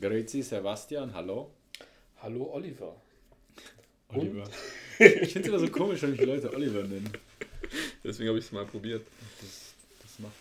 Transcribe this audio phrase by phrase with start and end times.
[0.00, 1.50] Grüezi, Sebastian, hallo.
[2.22, 2.96] Hallo Oliver.
[4.08, 4.48] Oliver.
[4.98, 7.10] Ich finde es immer so komisch, wenn mich Leute Oliver nennen.
[8.02, 9.04] Deswegen habe ich es mal probiert.
[9.40, 10.32] Das, das macht.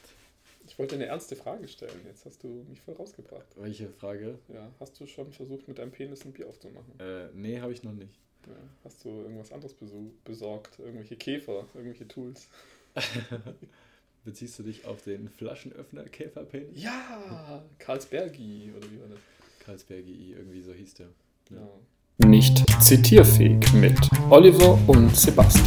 [0.68, 2.00] Ich wollte eine ernste Frage stellen.
[2.06, 3.46] Jetzt hast du mich voll rausgebracht.
[3.58, 4.40] Welche Frage?
[4.54, 7.00] Ja, hast du schon versucht, mit deinem Penis ein Bier aufzumachen?
[7.00, 8.14] Äh, nee, habe ich noch nicht.
[8.48, 8.54] Ja.
[8.86, 9.76] Hast du irgendwas anderes
[10.24, 10.80] besorgt?
[10.80, 12.48] Irgendwelche Käfer, irgendwelche Tools?
[14.24, 16.82] Beziehst du dich auf den Flaschenöffner Käferpenis?
[16.82, 19.20] Ja, Karlsbergi oder wie war das?
[19.62, 21.08] Karlsbergi, irgendwie so hieß der.
[21.52, 22.28] Ja.
[22.28, 23.98] Nicht zitierfähig mit
[24.30, 25.66] Oliver und Sebastian.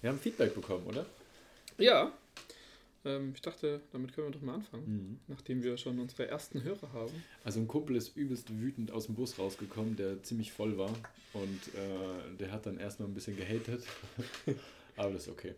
[0.00, 1.04] Wir haben Feedback bekommen, oder?
[1.78, 2.12] Ja.
[3.04, 4.84] Ähm, ich dachte, damit können wir doch mal anfangen.
[4.86, 5.20] Mhm.
[5.26, 7.24] Nachdem wir schon unsere ersten Hörer haben.
[7.44, 10.94] Also ein Kumpel ist übelst wütend aus dem Bus rausgekommen, der ziemlich voll war.
[11.32, 13.84] Und äh, der hat dann erstmal ein bisschen gehatet.
[14.96, 15.54] Aber das ist okay.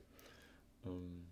[0.86, 1.24] Ähm,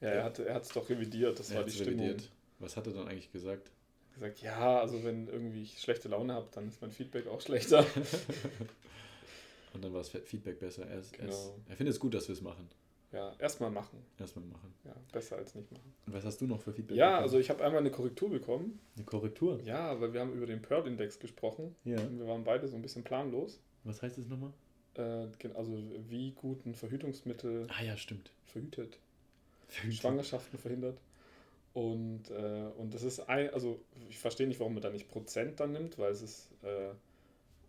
[0.00, 1.38] Ja, er hat es doch revidiert.
[1.38, 2.00] Das er war die Stimmung.
[2.06, 2.30] revidiert.
[2.58, 3.70] Was hat er dann eigentlich gesagt?
[4.14, 7.86] gesagt, ja, also wenn irgendwie ich schlechte Laune habe, dann ist mein Feedback auch schlechter.
[9.72, 10.86] Und dann war das Feedback besser.
[10.86, 11.54] Er, er, Genau.
[11.68, 12.68] er findet es gut, dass wir es machen.
[13.12, 13.98] Ja, erstmal machen.
[14.18, 14.72] Erstmal machen.
[14.84, 15.92] Ja, besser als nicht machen.
[16.06, 16.96] Und was hast du noch für Feedback?
[16.96, 17.22] Ja, bekommen?
[17.24, 18.78] also ich habe einmal eine Korrektur bekommen.
[18.96, 19.60] Eine Korrektur.
[19.64, 21.74] Ja, weil wir haben über den Pearl-Index gesprochen.
[21.84, 21.98] Ja.
[22.00, 23.60] Und wir waren beide so ein bisschen planlos.
[23.84, 24.52] Was heißt das nochmal?
[24.96, 28.30] Äh, also wie gut ein Verhütungsmittel Ah ja, stimmt.
[28.46, 28.98] verhütet,
[29.90, 30.98] Schwangerschaften verhindert.
[31.72, 35.60] Und, äh, und das ist ein, also ich verstehe nicht, warum man da nicht Prozent
[35.60, 36.90] dann nimmt, weil es ist äh,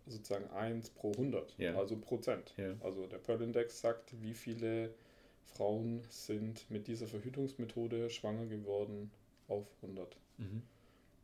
[0.08, 1.76] sozusagen 1 pro 100, Ja.
[1.76, 2.52] also Prozent.
[2.56, 2.74] Ja.
[2.80, 4.92] Also der Pearl-Index sagt, wie viele
[5.44, 9.10] Frauen sind mit dieser Verhütungsmethode schwanger geworden
[9.48, 10.16] auf 100.
[10.38, 10.62] Mhm.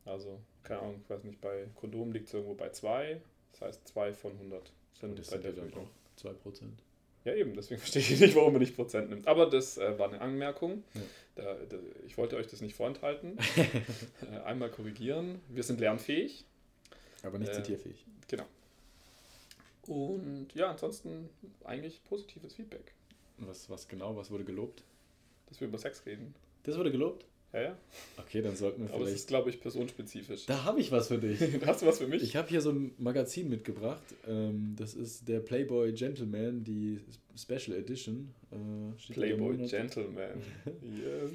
[0.05, 3.87] Also, keine Ahnung, ich weiß nicht, bei Kondom liegt es irgendwo bei 2, das heißt
[3.87, 5.89] 2 von 100 sind Und das bei sind ja der dann Verhütung.
[6.45, 6.63] auch 2%.
[7.25, 9.27] Ja, eben, deswegen verstehe ich nicht, warum man nicht Prozent nimmt.
[9.27, 10.83] Aber das äh, war eine Anmerkung.
[10.93, 11.01] Ja.
[11.35, 13.37] Da, da, ich wollte euch das nicht vorenthalten.
[14.31, 15.39] äh, einmal korrigieren.
[15.49, 16.45] Wir sind lernfähig.
[17.23, 18.05] Aber nicht Äh, zitierfähig.
[18.27, 18.45] Genau.
[19.87, 21.29] Und ja, ansonsten
[21.63, 22.93] eigentlich positives Feedback,
[23.47, 24.15] Was, was genau?
[24.15, 24.83] Was wurde gelobt?
[25.49, 26.33] dass wir über Sex reden.
[26.63, 27.25] Das wurde gelobt?
[27.51, 27.77] Ja, ja.
[28.17, 29.15] Okay, dann sollten wir Aber es vielleicht.
[29.15, 30.45] ist, glaube ich, personenspezifisch.
[30.45, 31.41] Da habe ich was für dich.
[31.65, 32.21] Hast du was für mich?
[32.21, 34.03] Ich habe hier so ein Magazin mitgebracht.
[34.27, 37.01] Ähm, das ist der Playboy Gentleman, die
[37.35, 38.31] Special Edition.
[38.51, 40.43] Äh, steht Playboy Gentleman.
[40.83, 41.31] yes.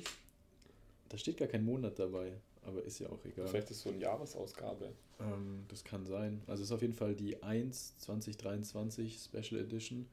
[1.09, 2.33] Da steht gar kein Monat dabei,
[2.63, 3.49] aber ist ja auch egal.
[3.49, 4.93] Vielleicht ist es so eine Jahresausgabe.
[5.19, 6.43] Ähm, das kann sein.
[6.47, 10.07] Also es ist auf jeden Fall die 1 2023 Special Edition.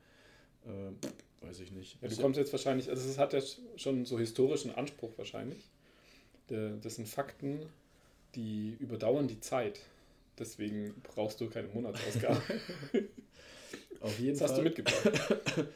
[0.65, 0.95] Ähm,
[1.41, 1.97] weiß ich nicht.
[2.01, 3.41] Ja, du kommst jetzt wahrscheinlich, also es hat ja
[3.75, 5.69] schon so historischen Anspruch wahrscheinlich.
[6.47, 7.61] Das sind Fakten,
[8.35, 9.79] die überdauern die Zeit.
[10.37, 12.41] Deswegen brauchst du keine Monatsausgabe.
[14.01, 15.67] auf jeden Das hast du Fall, mitgebracht.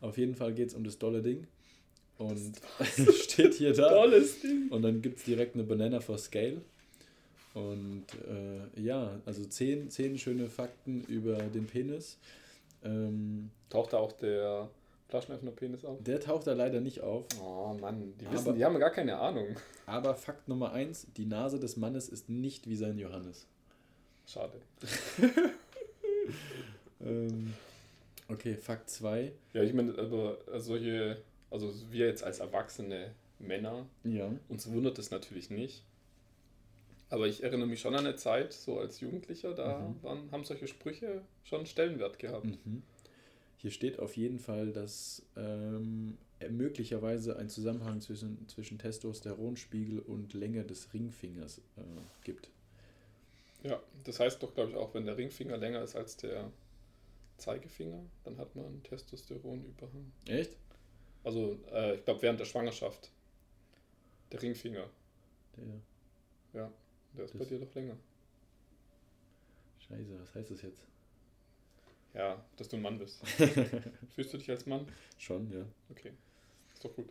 [0.00, 1.46] auf jeden Fall geht es um das dolle Ding.
[2.18, 2.52] Und
[3.14, 3.88] steht hier da.
[3.88, 4.68] Tolles Ding.
[4.70, 6.60] Und dann gibt es direkt eine Banana for Scale.
[7.54, 12.16] Und äh, ja, also zehn, zehn schöne Fakten über den Penis.
[12.84, 14.68] Ähm, Taucht da auch der
[15.08, 16.02] Flaschenöffner-Penis auf?
[16.02, 17.24] der taucht da leider nicht auf.
[17.42, 19.56] Oh Mann, die Aber- wissen, die haben gar keine Ahnung.
[19.86, 23.46] Aber Fakt Nummer eins: Die Nase des Mannes ist nicht wie sein Johannes.
[24.26, 24.54] Schade.
[27.04, 27.52] Ähm,
[28.28, 29.32] okay, Fakt 2.
[29.52, 31.18] Ja, ich meine, aber solche,
[31.50, 34.30] also wir jetzt als erwachsene Männer, Ja.
[34.48, 35.82] uns wundert es natürlich nicht.
[37.12, 40.02] Aber ich erinnere mich schon an eine Zeit, so als Jugendlicher, da Mhm.
[40.02, 42.46] waren, haben solche Sprüche schon Stellenwert gehabt.
[42.46, 42.82] Mhm.
[43.58, 46.16] Hier steht auf jeden Fall, dass ähm,
[46.48, 51.82] möglicherweise ein Zusammenhang zwischen, zwischen Testosteronspiegel und Länge des Ringfingers äh,
[52.24, 52.48] gibt.
[53.62, 56.50] Ja, das heißt doch, glaube ich, auch, wenn der Ringfinger länger ist als der
[57.36, 60.12] Zeigefinger, dann hat man einen Testosteronüberhang.
[60.26, 60.56] Echt?
[61.24, 63.10] Also, äh, ich glaube, während der Schwangerschaft.
[64.32, 64.88] Der Ringfinger,
[65.58, 66.72] Der, ja,
[67.16, 67.96] der ist bei Das- dir doch länger.
[69.88, 70.82] scheiße, was heißt das jetzt?
[72.14, 73.26] Ja, dass du ein Mann bist.
[74.14, 74.86] Fühlst du dich als Mann?
[75.18, 75.64] Schon, ja.
[75.90, 76.12] Okay,
[76.74, 77.08] ist doch gut.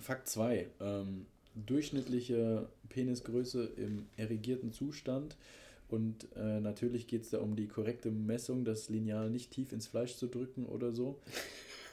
[0.00, 0.68] Fakt 2.
[0.80, 5.36] Ähm, durchschnittliche Penisgröße im erigierten Zustand.
[5.88, 9.86] Und äh, natürlich geht es da um die korrekte Messung, das Lineal nicht tief ins
[9.86, 11.20] Fleisch zu drücken oder so.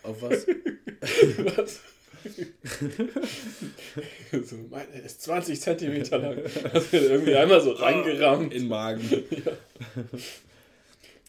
[0.04, 0.46] Auf was?
[1.58, 1.82] Was?
[4.44, 6.38] so, meine ist 20 Zentimeter lang.
[6.74, 8.54] Das wird irgendwie einmal so reingerammt.
[8.54, 9.10] In den Magen.
[9.12, 9.52] Ja.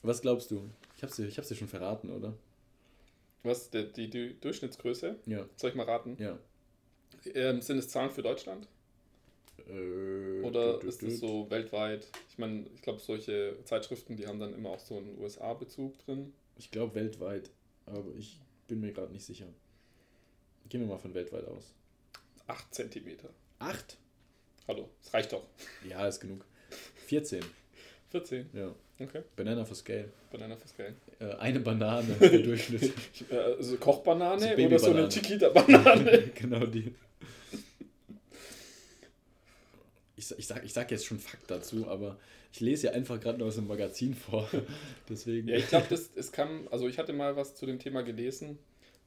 [0.02, 0.68] Was glaubst du?
[0.96, 2.34] Ich hab's dir, ich hab's dir schon verraten, oder?
[3.42, 5.16] Was, der, die, die Durchschnittsgröße?
[5.26, 5.46] Ja.
[5.56, 6.16] Soll ich mal raten?
[6.18, 6.38] Ja.
[7.34, 8.68] Ähm, sind es Zahlen für Deutschland?
[9.68, 12.06] Äh, Oder ist es so weltweit?
[12.28, 16.32] Ich meine, ich glaube, solche Zeitschriften, die haben dann immer auch so einen USA-Bezug drin.
[16.56, 17.50] Ich glaube weltweit.
[17.86, 18.38] Aber ich
[18.68, 19.46] bin mir gerade nicht sicher.
[20.68, 21.74] Gehen wir mal von weltweit aus.
[22.46, 23.16] 8 cm.
[23.58, 23.96] 8?
[24.68, 25.42] Hallo, das reicht doch.
[25.88, 26.44] Ja, ist genug.
[27.06, 27.44] 14.
[28.10, 28.48] 14?
[28.52, 28.74] Ja.
[28.98, 29.22] Okay.
[29.36, 30.10] Banana for Scale.
[30.30, 30.94] Banana for Scale.
[31.18, 32.92] Äh, eine Banane der Durchschnitt.
[33.30, 35.08] Äh, also Kochbanane Also oder so eine.
[35.08, 36.28] Chiquita-Banane?
[36.34, 36.94] genau die.
[40.16, 42.18] Ich, ich, sag, ich sag jetzt schon Fakt dazu, aber
[42.52, 44.48] ich lese ja einfach gerade nur aus dem Magazin vor.
[45.08, 45.48] Deswegen.
[45.48, 48.58] Ja, ich glaube, es kann, also ich hatte mal was zu dem Thema gelesen,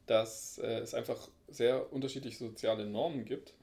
[0.08, 3.54] dass äh, es einfach sehr unterschiedliche soziale Normen gibt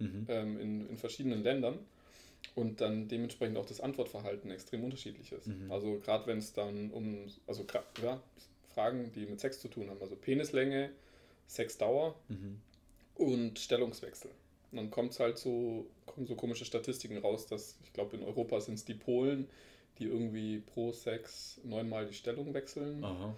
[0.00, 0.26] Mhm.
[0.28, 1.76] ähm, in, in verschiedenen Ländern
[2.54, 5.48] und dann dementsprechend auch das Antwortverhalten extrem unterschiedlich ist.
[5.48, 5.72] Mhm.
[5.72, 7.66] Also gerade wenn es dann um, also
[8.00, 8.22] ja,
[8.72, 10.90] Fragen, die mit Sex zu tun haben, also Penislänge,
[11.48, 12.60] Sexdauer Mhm.
[13.16, 14.30] und Stellungswechsel.
[14.70, 18.22] Und dann kommt es halt so, kommen so komische Statistiken raus, dass ich glaube in
[18.22, 19.48] Europa sind es die Polen,
[19.98, 23.02] die irgendwie pro Sex neunmal die Stellung wechseln.
[23.02, 23.34] Aha.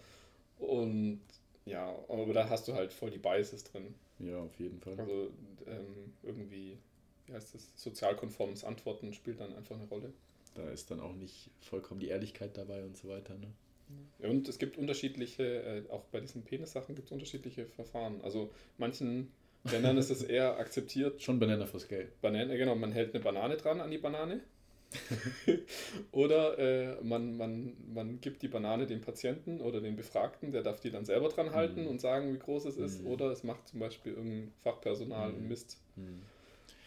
[0.58, 1.20] Und
[1.64, 3.94] ja, aber da hast du halt voll die Biases drin.
[4.18, 4.98] Ja, auf jeden Fall.
[4.98, 5.30] Also
[5.66, 6.78] ähm, irgendwie,
[7.26, 10.12] wie heißt das, sozialkonformes Antworten spielt dann einfach eine Rolle.
[10.54, 13.34] Da ist dann auch nicht vollkommen die Ehrlichkeit dabei und so weiter.
[13.34, 13.52] Ne?
[14.18, 18.20] Ja, und es gibt unterschiedliche, äh, auch bei diesen Penis-Sachen gibt es unterschiedliche Verfahren.
[18.22, 19.32] Also manchen
[19.64, 22.08] Ländern ist es eher akzeptiert, Schon Banana for Scale.
[22.20, 24.40] Banane, genau, man hält eine Banane dran an die Banane.
[26.12, 30.80] oder äh, man, man, man gibt die Banane dem Patienten oder dem Befragten, der darf
[30.80, 31.88] die dann selber dran halten Mhm.
[31.88, 33.00] und sagen, wie groß es ist.
[33.02, 33.06] Mhm.
[33.08, 35.48] Oder es macht zum Beispiel irgendein Fachpersonal Mhm.
[35.48, 35.78] Mist.
[35.96, 36.22] Mhm.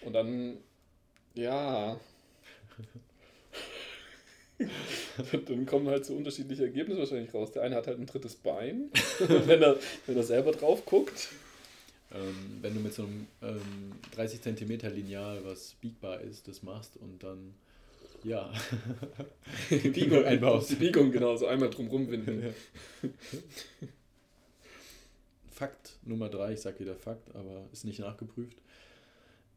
[0.02, 0.58] Und dann,
[1.34, 1.98] ja.
[5.48, 7.52] dann kommen halt so unterschiedliche Ergebnisse wahrscheinlich raus.
[7.52, 8.90] Der eine hat halt ein drittes Bein,
[9.28, 11.30] wenn, er, wenn er selber drauf guckt.
[12.14, 16.96] Ähm, wenn du mit so einem ähm, 30 cm Lineal, was biegbar ist, das machst
[16.98, 17.56] und dann,
[18.24, 18.52] ja,
[19.70, 20.70] Die Biegung einbaust.
[20.72, 22.54] Die Biegung, genau, so einmal drumrum winden.
[25.50, 28.58] Fakt Nummer drei, ich sag wieder Fakt, aber ist nicht nachgeprüft.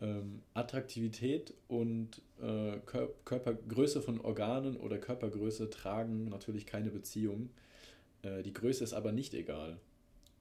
[0.00, 7.48] Ähm, Attraktivität und äh, Kör Körpergröße von Organen oder Körpergröße tragen natürlich keine Beziehung.
[8.22, 9.78] Äh, die Größe ist aber nicht egal.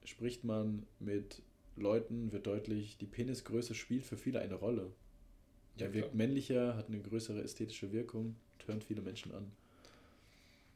[0.04, 1.42] Spricht man mit
[1.76, 4.92] Leuten, wird deutlich, die Penisgröße spielt für viele eine Rolle.
[5.76, 6.16] Ja, Er wirkt klar.
[6.16, 9.52] männlicher, hat eine größere ästhetische Wirkung, turnt viele Menschen an.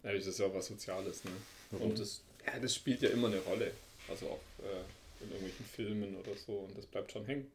[0.02, 1.30] Ja, das ist ja auch was Soziales, ne?
[1.70, 1.90] Warum?
[1.90, 3.72] Und das, ja, das spielt ja immer eine Rolle.
[4.08, 6.52] Also auch äh, in irgendwelchen Filmen oder so.
[6.60, 7.50] Und das bleibt schon hängen.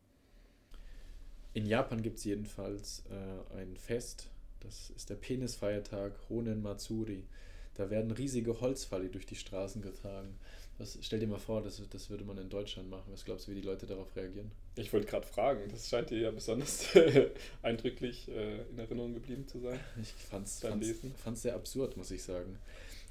[1.53, 7.27] In Japan gibt es jedenfalls äh, ein Fest, das ist der Penisfeiertag Honen Matsuri.
[7.75, 10.37] Da werden riesige Holzfalli durch die Straßen getragen.
[10.77, 13.11] Was, stell dir mal vor, das, das würde man in Deutschland machen.
[13.11, 14.51] Was glaubst du, wie die Leute darauf reagieren?
[14.77, 16.85] Ich wollte gerade fragen, das scheint dir ja besonders
[17.61, 19.79] eindrücklich äh, in Erinnerung geblieben zu sein.
[20.01, 21.15] Ich fand's, Beim fand's, Lesen?
[21.15, 22.57] fand's sehr absurd, muss ich sagen.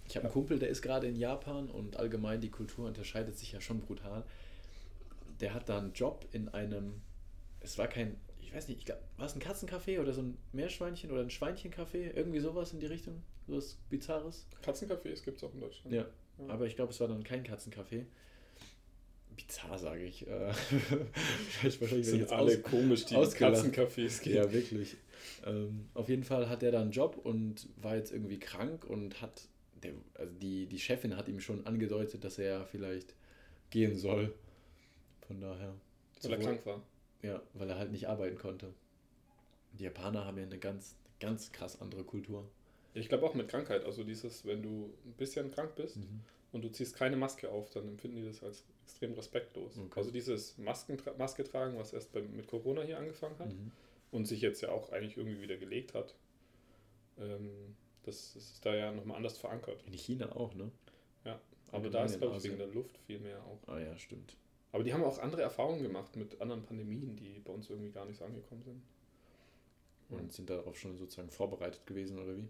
[0.06, 0.32] Ich habe einen Ja.
[0.34, 4.24] Kumpel, der ist gerade in Japan und allgemein die Kultur unterscheidet sich ja schon brutal.
[5.40, 7.00] Der hat da einen Job in einem,
[7.60, 10.36] es war kein, ich weiß nicht, ich glaub, war es ein Katzencafé oder so ein
[10.52, 12.12] Meerschweinchen oder ein Schweinchencafé?
[12.14, 13.22] Irgendwie sowas in die Richtung?
[13.46, 14.46] Sowas Bizarres?
[14.62, 15.94] Katzencafés gibt es auch in Deutschland.
[15.94, 16.04] Ja,
[16.38, 16.52] Ja.
[16.52, 18.04] aber ich glaube, es war dann kein Katzencafé.
[19.36, 20.26] Bizarr, sage ich.
[20.26, 20.50] Äh,
[21.66, 23.64] ich wahrscheinlich, wenn ich sind alle aus- komisch, die ausgelacht.
[23.64, 24.36] Katzencafés gehen.
[24.36, 24.96] Ja, wirklich.
[25.46, 29.20] Ähm, auf jeden Fall hat er da einen Job und war jetzt irgendwie krank und
[29.20, 29.42] hat,
[29.82, 33.14] der, also die, die Chefin hat ihm schon angedeutet, dass er vielleicht
[33.70, 34.32] gehen soll.
[35.26, 35.74] Von daher.
[36.22, 36.82] Weil er krank war.
[37.22, 38.72] Ja, weil er halt nicht arbeiten konnte.
[39.78, 42.48] Die Japaner haben ja eine ganz, ganz krass andere Kultur.
[42.92, 43.84] Ich glaube auch mit Krankheit.
[43.84, 45.98] Also dieses, wenn du ein bisschen krank bist
[46.52, 49.76] und du ziehst keine Maske auf, dann empfinden die das als extrem respektlos.
[49.78, 49.92] Okay.
[49.98, 53.72] Also dieses Masken, Maske tragen, was erst bei, mit Corona hier angefangen hat Mhm.
[54.12, 56.14] und sich jetzt ja auch eigentlich irgendwie wieder gelegt hat,
[57.18, 57.74] ähm,
[58.04, 59.82] das, das ist da ja nochmal anders verankert.
[59.86, 60.70] In China auch, ne?
[61.24, 63.58] Aber Allgemein da ist, glaube ich, wegen der Luft viel mehr auch.
[63.66, 64.36] Ah ja, stimmt.
[64.70, 68.04] Aber die haben auch andere Erfahrungen gemacht mit anderen Pandemien, die bei uns irgendwie gar
[68.04, 68.82] nicht so angekommen sind.
[70.08, 72.46] Und sind darauf schon sozusagen vorbereitet gewesen, oder wie?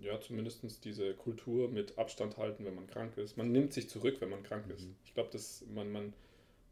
[0.00, 3.36] Ja, zumindest diese Kultur mit Abstand halten, wenn man krank ist.
[3.36, 4.86] Man nimmt sich zurück, wenn man krank ist.
[4.86, 4.94] Mhm.
[5.04, 6.12] Ich glaube, dass man, man,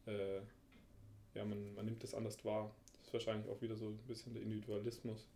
[0.05, 0.37] äh,
[1.35, 2.73] ja, man, man nimmt das anders wahr.
[2.99, 5.27] Das ist wahrscheinlich auch wieder so ein bisschen der Individualismus.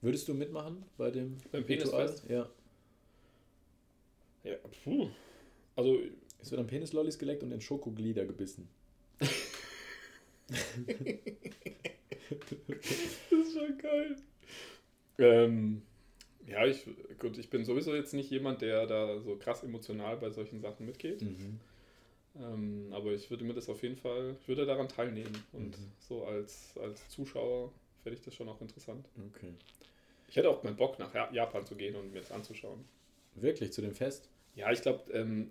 [0.00, 1.64] Würdest du mitmachen bei dem Beim?
[1.64, 2.24] Penisfest?
[2.28, 2.48] Ja.
[4.44, 5.08] Ja, puh.
[5.76, 5.98] Also,
[6.40, 8.68] Es wird am Penislollis geleckt und in Schokoglieder gebissen.
[9.18, 9.28] das
[13.30, 14.16] ist schon geil.
[15.18, 15.82] Ähm,
[16.46, 16.86] ja, ich,
[17.18, 20.86] gut, ich bin sowieso jetzt nicht jemand, der da so krass emotional bei solchen Sachen
[20.86, 21.22] mitgeht.
[21.22, 21.60] Mhm.
[22.36, 25.44] Ähm, aber ich würde mir das auf jeden Fall, ich würde daran teilnehmen.
[25.52, 25.92] Und Mhm.
[26.00, 27.72] so als, als Zuschauer
[28.02, 29.06] fände ich das schon auch interessant.
[29.34, 29.52] Okay.
[30.28, 32.84] Ich hätte auch mal Bock, nach Ja- Japan zu gehen und mir das anzuschauen.
[33.36, 34.28] Wirklich, zu dem Fest?
[34.56, 35.50] Ja, ich glaube, ähm,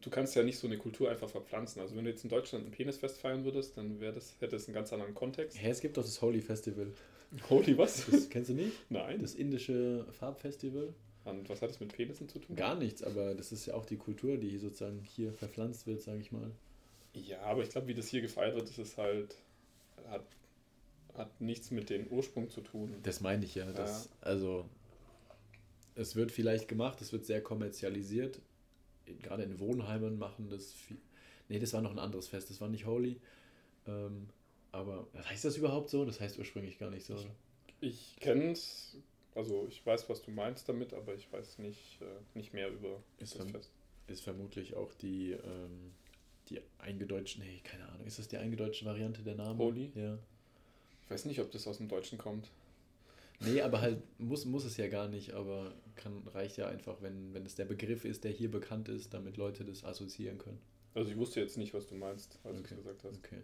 [0.00, 1.80] du kannst ja nicht so eine Kultur einfach verpflanzen.
[1.80, 4.66] Also wenn du jetzt in Deutschland ein Penisfest feiern würdest, dann wäre das, hätte es
[4.66, 5.58] einen ganz anderen Kontext.
[5.60, 6.92] Hä, es gibt doch das Holy Festival.
[7.48, 8.06] Holy was?
[8.10, 8.72] Das kennst du nicht?
[8.90, 9.20] Nein.
[9.20, 10.94] Das indische Farbfestival?
[11.24, 12.56] Und was hat das mit Penissen zu tun?
[12.56, 16.20] Gar nichts, aber das ist ja auch die Kultur, die sozusagen hier verpflanzt wird, sage
[16.20, 16.50] ich mal.
[17.14, 19.36] Ja, aber ich glaube, wie das hier gefeiert wird, das ist halt,
[20.08, 20.24] hat,
[21.14, 22.94] hat nichts mit dem Ursprung zu tun.
[23.02, 23.70] Das meine ich ja.
[23.70, 24.68] Das, Also,
[25.94, 28.40] es wird vielleicht gemacht, es wird sehr kommerzialisiert.
[29.20, 30.96] Gerade in Wohnheimen machen das viel.
[31.48, 33.20] Nee, das war noch ein anderes Fest, das war nicht Holy.
[33.86, 34.28] Ähm,
[34.72, 36.04] aber heißt das überhaupt so?
[36.04, 37.16] Das heißt ursprünglich gar nicht so.
[37.80, 38.96] Ich kenne es,
[39.34, 43.02] also ich weiß, was du meinst damit, aber ich weiß nicht, äh, nicht mehr über
[43.18, 43.70] ist das Fest.
[44.08, 45.92] Ist vermutlich auch die, ähm,
[46.48, 49.58] die eingedeutschte, nee, keine Ahnung, ist das die eingedeutschte Variante der Namen?
[49.58, 49.92] Holy?
[49.94, 50.18] Ja.
[51.04, 52.48] Ich weiß nicht, ob das aus dem Deutschen kommt.
[53.40, 57.34] Nee, aber halt muss, muss es ja gar nicht, aber kann, reicht ja einfach, wenn,
[57.34, 60.60] wenn es der Begriff ist, der hier bekannt ist, damit Leute das assoziieren können.
[60.94, 62.68] Also ich wusste jetzt nicht, was du meinst, als okay.
[62.68, 63.18] du es gesagt hast.
[63.18, 63.40] Okay.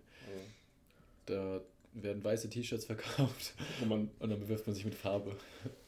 [1.28, 1.60] Da
[1.92, 5.36] werden weiße T-Shirts verkauft und, man, und dann bewirft man sich mit Farbe.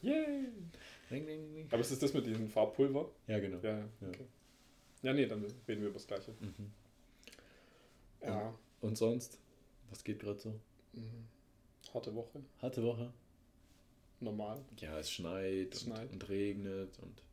[0.01, 0.47] Yay!
[1.09, 1.67] Ring, ring, ring.
[1.71, 3.09] Aber ist es das mit diesem Farbpulver?
[3.27, 3.57] Ja, genau.
[3.61, 3.89] Ja, ja.
[4.07, 4.25] Okay.
[5.01, 6.31] ja nee, dann reden wir über das Gleiche.
[6.39, 6.71] Mhm.
[8.21, 8.49] Ja.
[8.81, 9.39] Und, und sonst?
[9.89, 10.49] Was geht gerade so?
[10.93, 11.27] Mhm.
[11.93, 12.41] Harte Woche.
[12.61, 13.11] Harte Woche.
[14.19, 14.63] Normal.
[14.77, 16.03] Ja, es schneit, es schneit.
[16.03, 17.23] Und, und regnet und.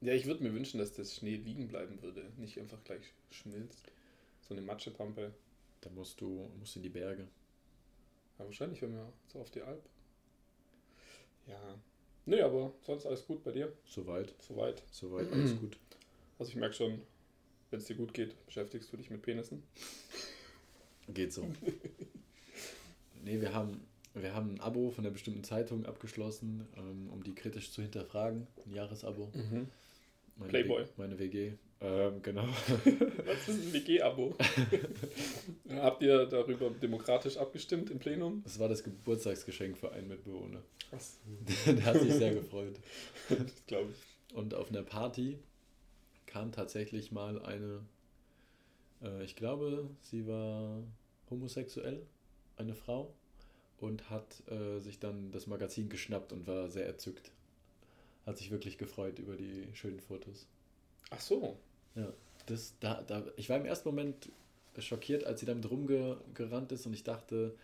[0.00, 3.90] Ja, ich würde mir wünschen, dass das Schnee liegen bleiben würde, nicht einfach gleich schmilzt.
[4.42, 5.34] So eine Matschepampe.
[5.84, 7.28] Da musst du musst in die Berge.
[8.38, 9.82] Ja, wahrscheinlich, wenn wir so auf die Alp.
[11.46, 11.78] Ja.
[12.24, 13.70] Nee, aber sonst alles gut bei dir?
[13.84, 14.34] Soweit.
[14.40, 14.82] Soweit.
[14.90, 15.76] Soweit, alles gut.
[16.38, 17.02] Also ich merke schon,
[17.70, 19.62] wenn es dir gut geht, beschäftigst du dich mit Penissen.
[21.08, 21.46] Geht so.
[23.24, 27.34] nee, wir haben, wir haben ein Abo von einer bestimmten Zeitung abgeschlossen, ähm, um die
[27.34, 28.46] kritisch zu hinterfragen.
[28.64, 29.30] Ein Jahresabo.
[29.34, 29.68] Mhm.
[30.36, 30.82] Meine Playboy.
[30.82, 31.52] W meine WG.
[31.80, 32.44] Ähm, genau.
[33.26, 34.34] Was ist ein WG-Abo?
[35.70, 38.42] Habt ihr darüber demokratisch abgestimmt im Plenum?
[38.42, 40.62] Das war das Geburtstagsgeschenk für einen Mitbewohner.
[40.90, 41.18] Was?
[41.66, 42.80] Der hat sich sehr gefreut.
[43.28, 44.36] Das glaube ich.
[44.36, 45.38] Und auf einer Party
[46.26, 47.82] kam tatsächlich mal eine,
[49.02, 50.82] äh, ich glaube, sie war
[51.30, 52.06] homosexuell,
[52.56, 53.12] eine Frau,
[53.78, 57.30] und hat äh, sich dann das Magazin geschnappt und war sehr erzückt.
[58.26, 60.46] Hat sich wirklich gefreut über die schönen Fotos.
[61.10, 61.58] Ach so.
[61.94, 62.12] Ja,
[62.46, 64.30] das, da, da, ich war im ersten Moment
[64.78, 67.54] schockiert, als sie damit rumgerannt ist und ich dachte,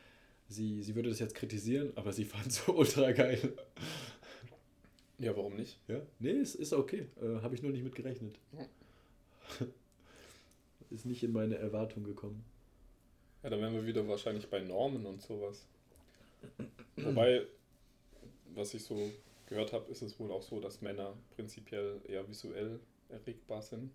[0.48, 3.54] sie, sie würde das jetzt kritisieren, aber sie fand es so ultra geil.
[5.18, 5.78] Ja, warum nicht?
[5.88, 6.00] Ja?
[6.18, 7.06] Nee, es ist okay.
[7.20, 8.38] Äh, Habe ich nur nicht mit gerechnet.
[8.52, 9.66] Ja.
[10.90, 12.44] ist nicht in meine Erwartung gekommen.
[13.42, 15.66] Ja, da wären wir wieder wahrscheinlich bei Normen und sowas.
[16.96, 17.46] Wobei,
[18.54, 19.10] was ich so
[19.50, 22.80] gehört habe, ist es wohl auch so, dass Männer prinzipiell eher visuell
[23.10, 23.90] erregbar sind.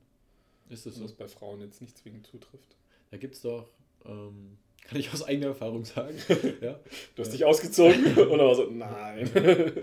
[0.69, 1.07] Ist das und so?
[1.07, 2.75] das bei Frauen jetzt nicht zwingend zutrifft.
[3.09, 3.69] Da gibt es doch,
[4.05, 6.17] ähm, kann ich aus eigener Erfahrung sagen.
[6.61, 6.79] ja?
[7.15, 9.31] Du hast dich ausgezogen und war so, nein.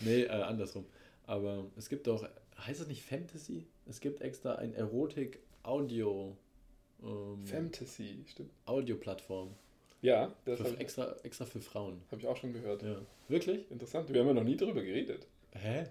[0.00, 0.86] nee, äh, andersrum.
[1.24, 2.26] Aber es gibt doch,
[2.58, 3.66] heißt das nicht Fantasy?
[3.86, 6.36] Es gibt extra ein Erotik-Audio.
[7.02, 8.52] Ähm, Fantasy, stimmt.
[8.64, 9.54] Audioplattform.
[10.06, 12.00] Ja, das habe ich, extra, extra für Frauen.
[12.12, 12.82] hab ich auch schon gehört.
[12.82, 13.00] Ja.
[13.28, 13.68] Wirklich?
[13.70, 14.12] Interessant.
[14.12, 15.26] Wir haben ja noch nie drüber geredet.
[15.52, 15.86] Hä?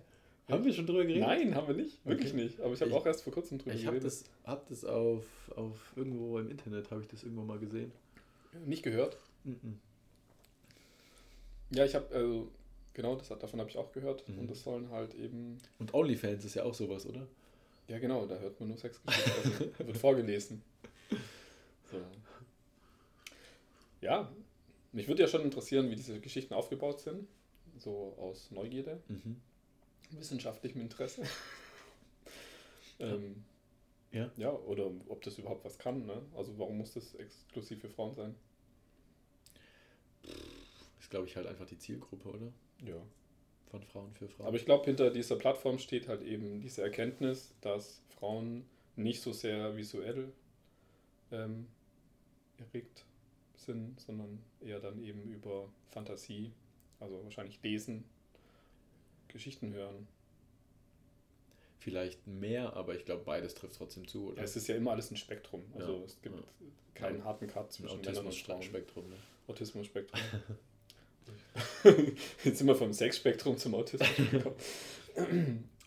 [0.50, 1.28] Haben wir schon drüber geredet?
[1.28, 1.98] Nein, haben wir nicht.
[2.06, 2.44] Wirklich Okay.
[2.44, 2.62] nicht.
[2.62, 4.06] Aber ich habe Ich- auch erst vor kurzem drüber Ich habe geredet.
[4.22, 7.92] das, hab das auf, auf irgendwo im Internet, habe ich das irgendwo mal gesehen.
[8.66, 9.18] Nicht gehört.
[9.44, 9.80] Mhm.
[11.72, 12.48] Ja, ich habe, also,
[12.94, 14.28] genau, das, hat- davon habe ich auch gehört.
[14.30, 14.40] Mhm.
[14.40, 17.28] Und das sollen halt eben, Und OnlyFans ist ja auch sowas, oder?
[17.90, 19.34] ja genau, da hört man nur Sexgeschichten.
[19.52, 20.62] Also, wird vorgelesen.
[21.92, 21.98] So.
[24.02, 24.32] Ja,
[24.92, 27.28] mich würde ja schon interessieren, wie diese Geschichten aufgebaut sind.
[27.78, 29.42] So aus Neugierde, Mhm.
[30.12, 31.24] wissenschaftlichem Interesse.
[33.00, 33.44] ähm,
[34.12, 34.32] Ja.
[34.38, 36.06] ja, oder ob das überhaupt was kann.
[36.06, 36.22] Ne?
[36.38, 38.36] Also warum muss das exklusiv für Frauen sein?
[41.00, 42.52] Ist, glaube ich, halt einfach die Zielgruppe, oder?
[42.84, 42.96] Ja.
[43.72, 44.48] Von Frauen für Frauen.
[44.48, 49.34] Aber ich glaube, hinter dieser Plattform steht halt eben diese Erkenntnis, dass Frauen nicht so
[49.34, 50.32] sehr visuell
[51.32, 51.68] ähm,
[52.58, 53.04] erregt
[53.60, 56.52] sind, sondern eher dann eben über Fantasie,
[57.00, 58.04] also wahrscheinlich lesen,
[59.28, 60.08] Geschichten hören.
[61.80, 64.38] Vielleicht mehr, aber ich glaube, beides trifft trotzdem zu, oder?
[64.38, 65.64] Ja, es ist ja immer alles ein Spektrum.
[65.76, 66.44] Also Ja, es gibt ja.
[66.96, 68.58] keinen harten Cut zwischen Männern und Frauen.
[68.58, 69.10] Autismus-Spektrum.
[69.10, 69.16] Ne?
[69.48, 70.22] Autismus-Spektrum.
[72.44, 74.56] Jetzt sind wir vom Sexspektrum zum Autismus gekommen.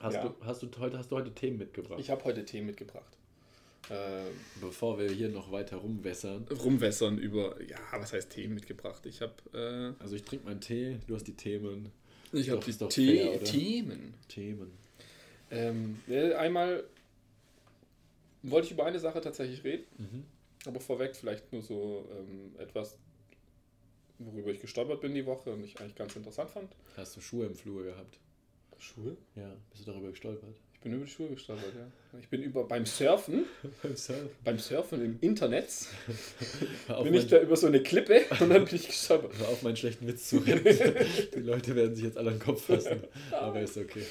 [0.01, 1.99] Hast, du, hast, du heute, hast du heute Themen mitgebracht?
[1.99, 3.18] Ich habe heute Themen mitgebracht.
[3.90, 4.30] Äh,
[4.61, 6.47] Bevor wir hier noch weiter rumwässern.
[6.49, 9.04] rumwässern über, ja, was heißt Themen mitgebracht?
[9.07, 11.90] Ich habe Also ich trinke meinen Tee, du hast die Themen.
[12.33, 13.45] äh, ich Doch, hab die doch The fair?
[13.45, 14.14] Themen.
[14.28, 14.73] Themen.
[15.50, 16.85] Ähm, äh, einmal
[18.42, 20.25] wollte ich über eine Sache tatsächlich reden, Mhm.
[20.66, 22.99] aber vorweg vielleicht nur so ähm, etwas,
[24.18, 26.71] worüber ich gestolpert bin die Woche und ich eigentlich ganz interessant fand.
[26.97, 28.18] Hast du Schuhe im Flur gehabt?
[28.78, 29.16] Schuhe?
[29.35, 30.54] Ja, bist du darüber gestolpert?
[30.79, 32.19] Ich bin über die Schuhe gestolpert, ja.
[32.21, 33.47] Ich bin über beim Surfen,
[33.83, 34.29] Beim Surfen.
[34.45, 35.69] beim Surfen im Internet,
[37.03, 39.33] bin ich da über so eine Klippe und dann bin ich gestolpert.
[39.39, 41.05] hör auf, meinen schlechten Witz zu retten.
[41.35, 43.03] Die Leute werden sich jetzt alle an den Kopf fassen.
[43.33, 44.05] Aber ist okay.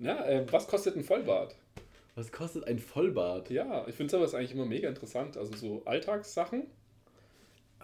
[0.00, 1.54] Ja, äh, was kostet ein Vollbart?
[2.16, 3.50] Was kostet ein Vollbart?
[3.50, 5.36] Ja, ich finde sowas eigentlich immer mega interessant.
[5.36, 6.64] Also so Alltagssachen,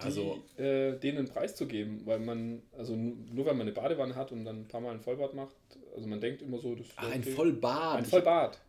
[0.01, 3.61] die, Also- äh, denen einen Preis zu geben, weil man, also nu- nur weil man
[3.61, 5.55] eine Badewanne hat und dann ein paar Mal ein Vollbad macht,
[5.95, 7.31] also man denkt immer so, das ist Ach, ein okay.
[7.31, 7.97] Vollbart.
[7.97, 8.59] Ein Vollbart.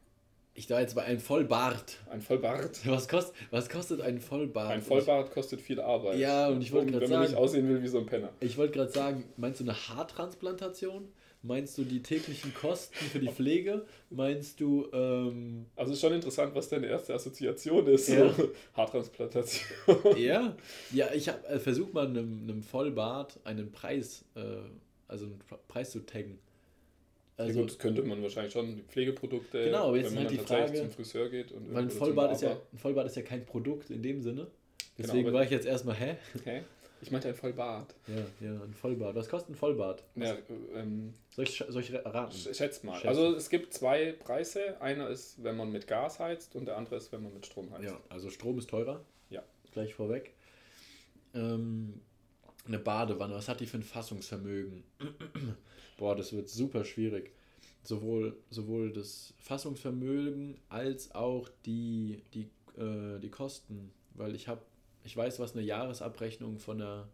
[0.55, 1.97] Ich, war jetzt bei einem Vollbart.
[2.11, 2.81] Ein Vollbart.
[2.87, 4.71] Was, kost, was kostet ein Vollbart?
[4.71, 6.19] Ein Vollbart kostet viel Arbeit.
[6.19, 8.29] Ja, und ich wollte gerade Wenn man nicht sagen- aussehen will wie so ein Penner.
[8.41, 11.09] Ich wollte gerade sagen, meinst du eine Haartransplantation?
[11.45, 13.85] Meinst du die täglichen Kosten für die Pflege?
[14.11, 18.09] Meinst du, ähm, Also ist schon interessant, was deine erste Assoziation ist.
[18.09, 18.33] Ja.
[18.33, 20.17] So, Haartransplantation.
[20.17, 20.57] ja?
[20.93, 24.41] Ja, ich habe äh, versucht mal einem, einem Vollbart einen Preis, äh,
[25.09, 26.39] also einen Pre- Preis zu taggen.
[27.37, 28.77] Also, ja, gut, das könnte man wahrscheinlich schon.
[28.77, 31.51] Die Pflegeprodukte, Genau, aber jetzt wenn man halt die Frage- zum Friseur geht.
[31.51, 34.43] Und weil ein Vollbart, ist ja, ein Vollbart ist ja kein Produkt in dem Sinne.
[34.43, 34.49] Genau,
[35.09, 36.17] Deswegen aber- war ich jetzt erstmal, hä?
[36.45, 36.63] Hä?
[37.03, 37.95] Ich meinte ein Vollbart.
[38.07, 39.17] Ja, ja, ein Vollbart.
[39.17, 40.05] Was kostet ein Vollbart?
[40.15, 40.37] Ja,
[40.75, 42.33] ähm, Soll ich, soll ich raten?
[42.33, 42.95] sch- schätzt mal.
[42.95, 43.09] Schätzen.
[43.09, 44.81] Also es gibt zwei Preise.
[44.81, 47.73] Einer ist, wenn man mit Gas heizt und der andere ist, wenn man mit Strom
[47.73, 47.85] heizt.
[47.85, 49.05] Ja, also Strom ist teurer.
[49.31, 49.43] Ja.
[49.73, 50.33] Gleich vorweg.
[51.35, 52.01] Ähm,
[52.67, 54.85] eine Badewanne, was hat die für ein Fassungsvermögen?
[55.99, 57.33] Boah, das wird super schwierig.
[57.83, 62.49] Sowohl, sowohl das Fassungsvermögen als auch die, die,
[62.81, 63.93] äh, die Kosten.
[64.15, 64.61] Weil ich habe,
[65.05, 67.09] ich weiß, was eine Jahresabrechnung von der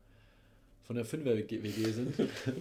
[0.85, 2.14] von der 5er WG sind.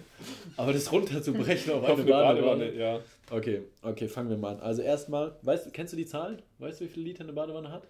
[0.58, 2.42] Aber das runterzubrechen auf Auf eine Badewanne.
[2.66, 3.00] Badewanne, ja.
[3.30, 4.60] Okay, okay, fangen wir mal an.
[4.60, 6.42] Also erstmal, weißt du, kennst du die Zahlen?
[6.58, 7.86] Weißt du, wie viele Liter eine Badewanne hat?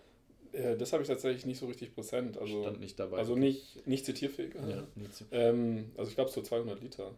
[0.53, 2.39] Äh, Das habe ich tatsächlich nicht so richtig präsent.
[2.39, 3.19] Also, Stand nicht dabei.
[3.19, 4.55] also nicht, nicht zitierfähig.
[4.55, 5.25] Ja, nicht so.
[5.33, 7.11] Ähm, also ich glaube so 200 Liter.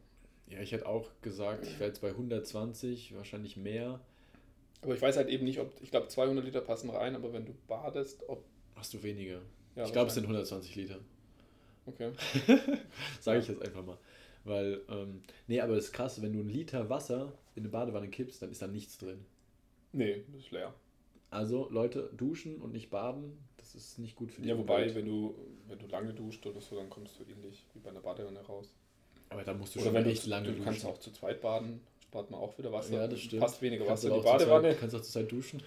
[0.49, 4.01] ja, ich hätte auch gesagt, ich wäre jetzt bei 120, wahrscheinlich mehr.
[4.81, 7.45] Aber ich weiß halt eben nicht, ob, ich glaube 200 Liter passen rein, aber wenn
[7.45, 8.43] du badest, ob...
[8.77, 9.43] Hast du weniger.
[9.81, 10.99] Ja, ich glaube, es sind 120 Liter.
[11.87, 12.13] Okay.
[13.21, 13.97] Sage ich jetzt einfach mal.
[14.45, 18.09] Weil, ähm, nee, aber das ist krass, wenn du einen Liter Wasser in eine Badewanne
[18.09, 19.25] kippst, dann ist da nichts drin.
[19.93, 20.75] Nee, das ist leer.
[21.31, 25.07] Also, Leute, duschen und nicht baden, das ist nicht gut für die Ja, wobei, wenn
[25.07, 25.35] du,
[25.67, 28.75] wenn du lange duscht oder so, dann kommst du ähnlich wie bei einer Badewanne raus.
[29.31, 30.65] Aber da musst du Oder schon wenn du, echt lange du duschen.
[30.65, 32.93] kannst auch zu zweit baden, spart man auch wieder Wasser.
[32.95, 33.41] ja, das stimmt.
[33.41, 34.69] Passt weniger Kannst Wasser in die Badewanne.
[34.73, 35.63] Zeit, kannst auch zur Zeit duschen.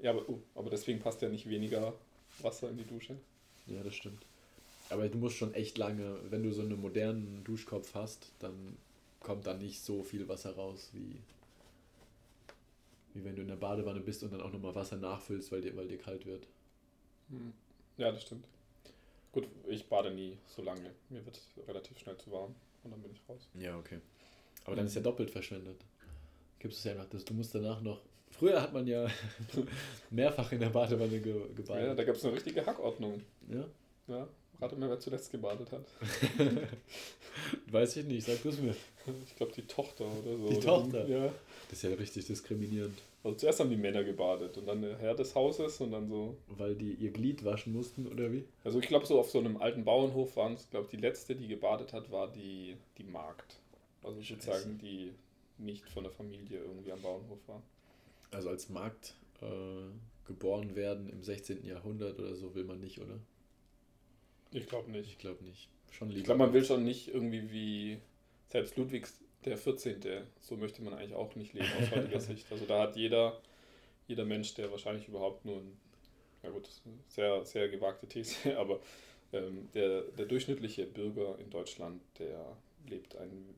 [0.00, 1.92] Ja, aber, oh, aber deswegen passt ja nicht weniger
[2.40, 3.16] Wasser in die Dusche.
[3.68, 4.24] Ja, das stimmt.
[4.90, 8.76] Aber du musst schon echt lange, wenn du so einen modernen Duschkopf hast, dann
[9.20, 11.20] kommt da nicht so viel Wasser raus, wie,
[13.14, 15.76] wie wenn du in der Badewanne bist und dann auch nochmal Wasser nachfüllst, weil dir,
[15.76, 16.46] weil dir kalt wird.
[17.28, 17.52] Hm.
[17.98, 18.46] Ja, das stimmt.
[19.32, 20.94] Gut, ich bade nie so lange.
[21.10, 23.48] Mir wird relativ schnell zu warm und dann bin ich raus.
[23.54, 24.00] Ja, okay.
[24.64, 25.76] Aber dann ist ja doppelt verschwendet.
[26.58, 28.00] Gibst es ja dass du musst danach noch.
[28.30, 29.06] Früher hat man ja
[30.10, 31.98] mehrfach in der Badewanne ge, Ja, gebadet.
[31.98, 33.20] da gab es eine richtige Hackordnung.
[33.50, 33.64] Ja?
[34.06, 34.28] Ja,
[34.60, 35.84] rate mal, wer zuletzt gebadet hat.
[37.70, 38.74] Weiß ich nicht, sag du es mir.
[39.26, 40.48] Ich glaube, die Tochter oder so.
[40.48, 41.06] Die Oder- Tochter?
[41.08, 41.32] Ja.
[41.70, 42.98] Das ist ja richtig diskriminierend.
[43.24, 46.36] Also zuerst haben die Männer gebadet und dann der Herr des Hauses und dann so.
[46.48, 48.44] Weil die ihr Glied waschen mussten, oder wie?
[48.64, 51.48] Also ich glaube, so auf so einem alten Bauernhof waren es, glaube die letzte, die
[51.48, 53.56] gebadet hat, war die, die Magd.
[54.02, 54.40] Also Scheiße.
[54.40, 55.12] sozusagen die
[55.58, 57.62] nicht von der Familie irgendwie am Bauernhof war.
[58.30, 61.64] Also als Markt äh, geboren werden im 16.
[61.64, 63.18] Jahrhundert oder so will man nicht, oder?
[64.52, 65.08] Ich glaube nicht.
[65.08, 65.68] Ich glaube nicht.
[65.90, 66.18] Schon lieber.
[66.18, 67.98] Ich glaube, man will schon nicht irgendwie wie
[68.48, 70.00] selbst Ludwigs der 14.
[70.40, 72.50] So möchte man eigentlich auch nicht leben aus heutiger Sicht.
[72.50, 73.40] Also da hat jeder,
[74.06, 75.76] jeder Mensch, der wahrscheinlich überhaupt nur ein,
[76.42, 76.68] ja gut,
[77.08, 78.80] sehr, sehr gewagte These, aber
[79.32, 82.56] ähm, der, der durchschnittliche Bürger in Deutschland, der
[82.88, 83.54] lebt ein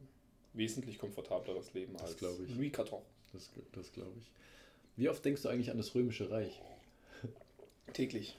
[0.52, 2.38] wesentlich komfortableres Leben Das als.
[2.56, 3.02] Louis XIV.
[3.32, 4.30] Das, das glaube ich.
[5.00, 6.60] Wie oft denkst du eigentlich an das Römische Reich?
[7.94, 8.36] Täglich.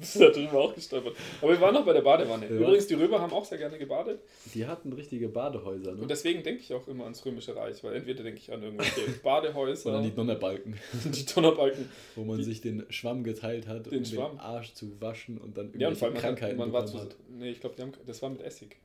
[0.00, 1.14] Bist du da drüber auch gestolpert.
[1.42, 2.46] Aber wir waren noch bei der Badewanne.
[2.46, 2.52] Ja.
[2.56, 4.20] Übrigens, die Römer haben auch sehr gerne gebadet.
[4.54, 6.00] Die hatten richtige Badehäuser, ne?
[6.02, 9.10] Und deswegen denke ich auch immer ans Römische Reich, weil entweder denke ich an irgendwelche
[9.22, 11.88] Badehäuser, Oder die Donnerbalken, die Donnerbalken.
[12.16, 14.32] wo man Die- sich den Schwamm geteilt hat, Den um Schwamm.
[14.32, 16.82] den Arsch zu waschen und dann Ja, und irgendwelche vor allem man, Krankheiten man war
[16.86, 17.10] bekommen zu.
[17.10, 17.16] hat.
[17.28, 18.76] Nee, ich glaube, das war mit Essig.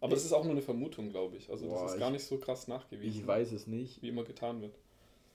[0.00, 1.50] Aber das ist auch nur eine Vermutung, glaube ich.
[1.50, 4.08] Also Boah, das ist ich- gar nicht so krass nachgewiesen, Ich weiß es nicht, wie
[4.08, 4.74] immer getan wird.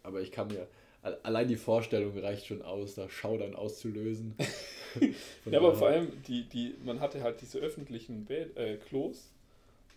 [0.04, 0.68] Aber ich kann mir.
[1.02, 4.36] al- Allein die Vorstellung reicht schon aus, da Schaudern auszulösen.
[5.50, 9.30] Ja, aber vor allem, die, die, man hatte halt diese öffentlichen Bä äh, Klos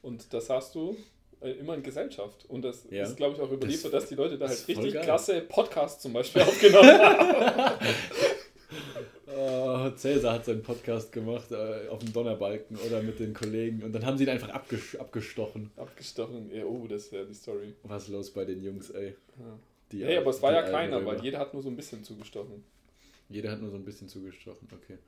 [0.03, 0.97] und da saßt du
[1.41, 2.45] äh, immer in Gesellschaft.
[2.49, 3.03] Und das Ja.
[3.03, 6.01] ist, glaube ich, auch überliefert, Das- dass die Leute da das halt richtig klasse Podcasts
[6.01, 7.87] zum Beispiel aufgenommen haben.
[9.37, 13.93] Oh, Cäsar hat seinen Podcast gemacht äh, auf dem Donnerbalken oder mit den Kollegen und
[13.93, 15.73] dann haben sie ihn einfach abges abgestochen.
[15.77, 16.51] Abgestochen.
[16.55, 17.75] Ja, oh, das ja die Story.
[17.83, 19.15] Was ist los bei den Jungs, ey?
[19.41, 19.59] Ja.
[19.95, 21.13] Die, Hey, aber es war ja keiner, Römer.
[21.13, 22.65] weil jeder hat nur so ein bisschen zugestochen.
[23.29, 24.99] Jeder hat nur so ein bisschen zugestochen, okay.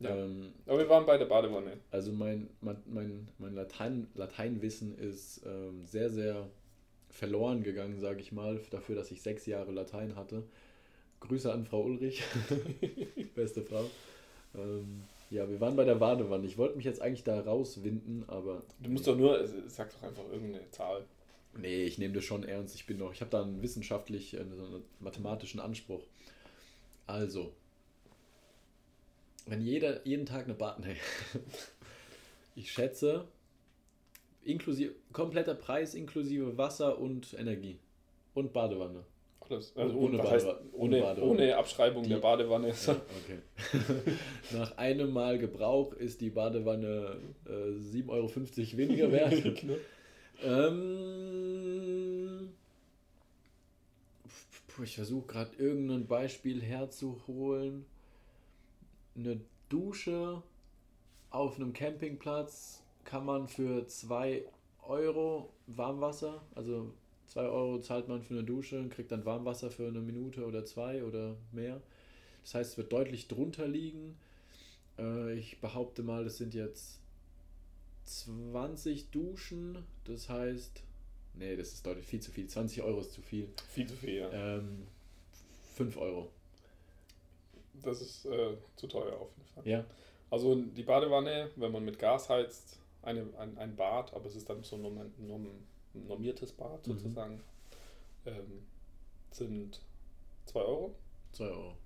[0.00, 0.14] Ja.
[0.14, 1.72] Ähm, Aber wir waren bei der Badewanne.
[1.90, 6.46] also mein, mein, mein, Latein, Lateinwissen ist ähm, sehr, sehr
[7.10, 10.44] verloren gegangen, sage ich mal, dafür, dass ich sechs Jahre Latein hatte.
[11.20, 12.22] Grüße an Frau Ulrich,
[13.34, 13.86] beste Frau.
[14.54, 16.46] Ähm, ja, wir waren bei der Badewanne.
[16.46, 20.06] Ich wollte mich jetzt eigentlich da rauswinden, aber Du musst doch nur, äh, sag doch
[20.06, 21.04] einfach irgendeine Zahl.
[21.60, 22.74] Nee, ich nehme das schon ernst.
[22.76, 26.02] Ich bin noch, ich habe da einen wissenschaftlich, äh, so einen mathematischen Anspruch.
[27.06, 27.52] Also,
[29.46, 30.96] wenn jeder jeden Tag eine Bad, nee.
[32.54, 33.26] ich schätze,
[34.44, 37.78] inklusive, kompletter Preis inklusive Wasser und Energie
[38.34, 39.04] und Badewanne.
[39.50, 39.74] Alles.
[39.76, 40.46] Also Ohne ohne, heißt.
[40.46, 41.30] Ohne ohne, Badewanne.
[41.32, 42.68] ohne Abschreibung Die- der Badewanne.
[42.68, 43.38] Ja, okay.
[44.52, 47.16] Nach einem Mal Gebrauch ist die Badewanne
[47.46, 48.28] äh, 7,50 Euro
[48.76, 49.64] weniger wert.
[50.40, 51.38] Ähm,
[54.82, 57.84] ich versuche gerade irgendein Beispiel herzuholen.
[59.16, 60.42] Eine Dusche
[61.30, 64.44] auf einem Campingplatz kann man für 2
[64.86, 66.92] Euro Warmwasser, also
[67.26, 70.64] 2 Euro zahlt man für eine Dusche und kriegt dann Warmwasser für eine Minute oder
[70.64, 71.82] zwei oder mehr.
[72.42, 74.16] Das heißt, es wird deutlich drunter liegen.
[74.98, 77.00] Äh, ich behaupte mal, das sind jetzt
[78.08, 79.84] 20 Duschen.
[80.04, 80.82] Das heißt,
[81.34, 82.46] nee, das ist deutlich viel zu viel.
[82.46, 83.48] 20 Euro ist zu viel.
[83.68, 84.30] Viel zu viel, ja.
[84.30, 84.86] Ähm,
[85.74, 86.30] 5 Euro.
[87.82, 89.66] Das ist äh, zu teuer auf jeden Fall.
[89.66, 89.84] Ja.
[90.30, 94.48] Also die Badewanne, wenn man mit Gas heizt, eine, ein, ein Bad, aber es ist
[94.48, 95.46] dann so ein norm, norm,
[95.94, 96.92] normiertes Bad Mhm.
[96.92, 97.40] sozusagen,
[98.26, 98.66] ähm,
[99.30, 99.80] sind
[100.46, 100.94] 2 Euro.
[101.32, 101.76] 2 Euro.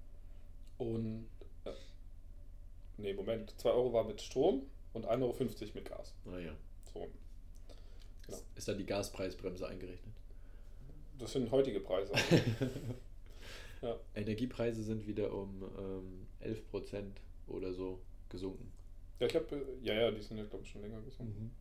[0.79, 1.29] Und,
[1.65, 1.73] äh,
[2.97, 5.35] nee, Moment, 2 Euro war mit Strom und 1,50 Euro
[5.75, 6.15] mit Gas.
[6.25, 6.53] Naja.
[6.93, 7.09] So,
[8.27, 8.39] Genau.
[8.55, 10.15] Ist da die Gaspreisbremse eingerechnet?
[11.19, 12.13] das sind heutige Preise.
[14.15, 17.05] Energiepreise sind wieder um ähm, 11%
[17.47, 18.73] oder so gesunken.
[19.21, 21.55] ja, ich glaube, ja, ja, die sind ja, glaube ich, schon länger gesunken.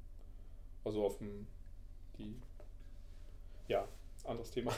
[0.84, 1.46] Also auf dem,
[2.18, 2.36] die,
[3.68, 3.88] ja,
[4.24, 4.72] anderes Thema.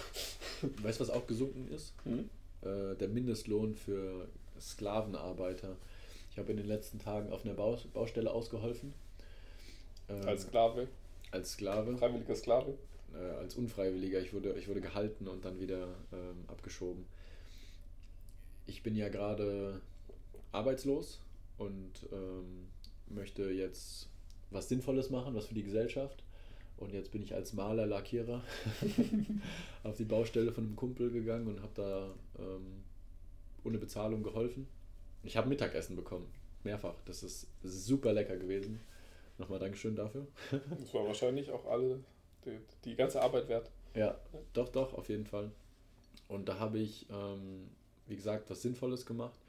[0.81, 1.93] Weißt du, was auch gesunken ist?
[2.03, 2.29] Hm?
[2.61, 4.27] äh, der Mindestlohn für
[4.59, 5.77] Sklavenarbeiter.
[6.33, 8.91] Ich habe in den letzten Tagen auf einer Baus Baustelle ausgeholfen.
[10.09, 10.87] Ähm, Als Sklave,
[11.29, 12.73] als Sklave, freiwilliger Sklave.
[13.13, 14.19] äh, als Unfreiwilliger.
[14.19, 17.05] Ich wurde, ich wurde gehalten und dann wieder ähm, abgeschoben.
[18.65, 19.79] Ich bin ja gerade
[20.51, 21.19] arbeitslos
[21.59, 22.67] und ähm,
[23.09, 24.09] möchte jetzt
[24.49, 26.23] was Sinnvolles machen, was für die Gesellschaft.
[26.77, 28.41] Und jetzt bin ich als Maler, Lackierer
[29.83, 32.81] auf die Baustelle von einem Kumpel gegangen und habe da ähm,
[33.63, 34.65] ohne Bezahlung geholfen.
[35.23, 36.27] Ich habe Mittagessen bekommen,
[36.63, 36.95] mehrfach.
[37.05, 38.79] Das ist, super lecker gewesen.
[39.37, 40.27] Nochmal Dankeschön dafür.
[40.79, 42.03] Das war wahrscheinlich auch alle
[42.45, 43.71] die, die ganze Arbeit wert.
[43.95, 44.19] Ja,
[44.53, 45.51] doch, doch, auf jeden Fall.
[46.27, 47.69] Und da habe ich, ähm,
[48.07, 49.39] wie gesagt, was Sinnvolles gemacht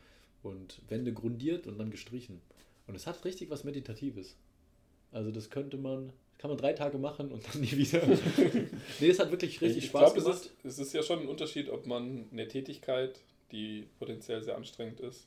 [0.43, 2.41] und Wände grundiert und dann gestrichen.
[2.87, 4.37] Und es hat richtig was Meditatives.
[5.13, 8.03] Also das könnte man, kann man drei Tage machen und dann nie wieder.
[9.01, 10.45] nee, es hat wirklich richtig ich Spaß glaube, es gemacht.
[10.63, 13.21] ist, es ist ja schon ein Unterschied, ob man eine Tätigkeit,
[13.53, 15.27] die potenziell sehr anstrengend ist,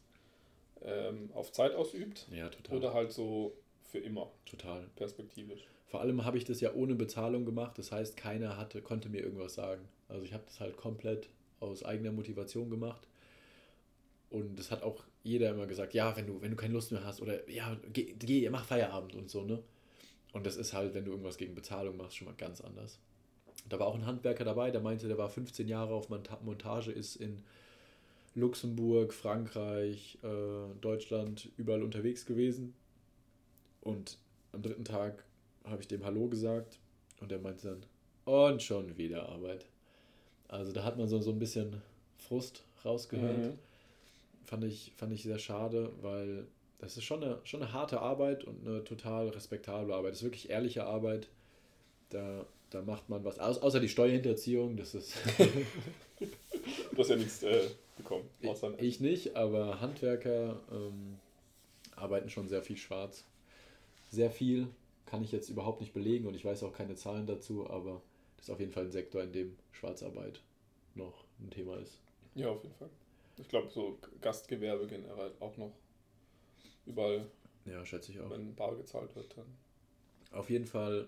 [0.84, 2.78] ähm, auf Zeit ausübt ja, total.
[2.78, 4.86] oder halt so für immer Total.
[4.96, 5.66] perspektivisch.
[5.88, 7.78] Vor allem habe ich das ja ohne Bezahlung gemacht.
[7.78, 9.88] Das heißt, keiner hatte, konnte mir irgendwas sagen.
[10.10, 13.08] Also ich habe das halt komplett aus eigener Motivation gemacht.
[14.30, 17.06] Und das hat auch jeder immer gesagt, ja, wenn du, wenn du keine Lust mehr
[17.06, 19.63] hast oder ja, geh, geh mach Feierabend und so, ne?
[20.34, 23.00] Und das ist halt, wenn du irgendwas gegen Bezahlung machst, schon mal ganz anders.
[23.70, 26.92] Da war auch ein Handwerker dabei, der meinte, der war 15 Jahre auf Monta- Montage,
[26.92, 27.42] ist in
[28.38, 32.76] Luxemburg, Frankreich, äh, Deutschland, überall unterwegs gewesen.
[33.82, 34.19] Und
[34.52, 35.23] am dritten Tag
[35.63, 36.80] habe ich dem Hallo gesagt
[37.19, 37.86] und er meinte dann,
[38.26, 39.65] und schon wieder Arbeit.
[40.50, 41.82] Also da hat man so, so ein bisschen
[42.17, 43.38] Frust rausgehört.
[43.38, 43.60] Mhm.
[44.45, 46.45] Fand, ich, fand ich sehr schade, weil
[46.78, 50.12] das ist schon eine, schon eine harte Arbeit und eine total respektable Arbeit.
[50.12, 51.28] Das ist wirklich ehrliche Arbeit.
[52.10, 53.39] Da, da macht man was.
[53.39, 55.15] Au außer die Steuerhinterziehung, das ist.
[56.91, 58.29] Du hast ja nichts äh, bekommen.
[58.39, 61.17] Ich, ich nicht, aber Handwerker ähm,
[61.95, 63.25] arbeiten schon sehr viel schwarz.
[64.10, 64.67] Sehr viel
[65.05, 68.01] kann ich jetzt überhaupt nicht belegen und ich weiß auch keine Zahlen dazu, aber
[68.38, 70.41] das ist auf jeden Fall ein Sektor, in dem Schwarzarbeit
[70.95, 71.99] noch ein Thema ist.
[72.36, 72.89] Ja, auf jeden Fall.
[73.38, 75.71] Ich glaube, so Gastgewerbe generell auch noch
[76.86, 77.27] überall,
[77.65, 78.29] Ja, schätze ich auch.
[78.29, 79.45] wenn bar gezahlt wird, dann.
[80.31, 81.07] Auf jeden Fall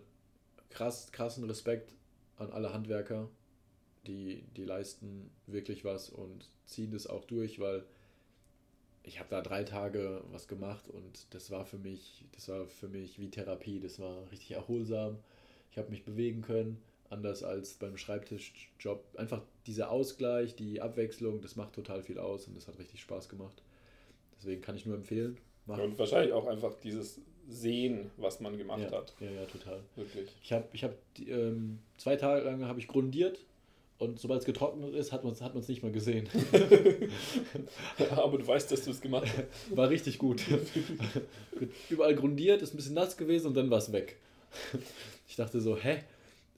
[0.69, 1.93] krass, krassen Respekt
[2.37, 3.29] an alle Handwerker,
[4.09, 7.83] die, die leisten wirklich was und ziehen das auch durch, weil
[9.03, 12.87] ich habe da drei Tage was gemacht und das war für mich, das war für
[12.87, 15.17] mich wie Therapie, das war richtig erholsam.
[15.71, 19.03] Ich habe mich bewegen können, anders als beim Schreibtischjob.
[19.15, 23.29] Einfach dieser Ausgleich, die Abwechslung, das macht total viel aus und das hat richtig Spaß
[23.29, 23.61] gemacht.
[24.37, 25.37] Deswegen kann ich nur empfehlen.
[25.67, 29.13] Ja, und wahrscheinlich auch einfach dieses Sehen, was man gemacht ja, hat.
[29.19, 29.81] Ja, ja, total.
[29.95, 30.29] Wirklich.
[30.41, 33.39] Ich habe ich hab, ähm, zwei Tage lang habe ich grundiert
[33.99, 36.29] und sobald es getrocknet ist, hat man es hat nicht mehr gesehen.
[38.11, 39.75] Aber du weißt, dass du es gemacht hast.
[39.75, 40.41] War richtig gut.
[41.89, 44.17] Überall grundiert, ist ein bisschen nass gewesen und dann war es weg.
[45.27, 45.99] Ich dachte so, hä?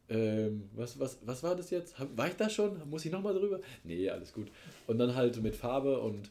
[0.08, 1.96] Ähm, was, was, was war das jetzt?
[2.16, 2.88] War ich da schon?
[2.88, 3.60] Muss ich nochmal drüber?
[3.84, 4.52] Nee, alles gut.
[4.86, 6.30] Und dann halt mit Farbe und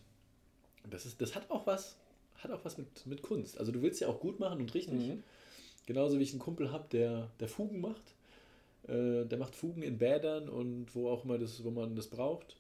[0.89, 1.97] das, ist, das hat auch was,
[2.37, 3.59] hat auch was mit, mit Kunst.
[3.59, 4.95] Also du willst ja auch gut machen und richtig.
[4.95, 5.25] Mhm.
[5.87, 8.15] Genauso wie ich einen Kumpel habe, der, der Fugen macht.
[8.89, 12.57] Äh, der macht Fugen in Bädern und wo auch immer das, wo man das braucht.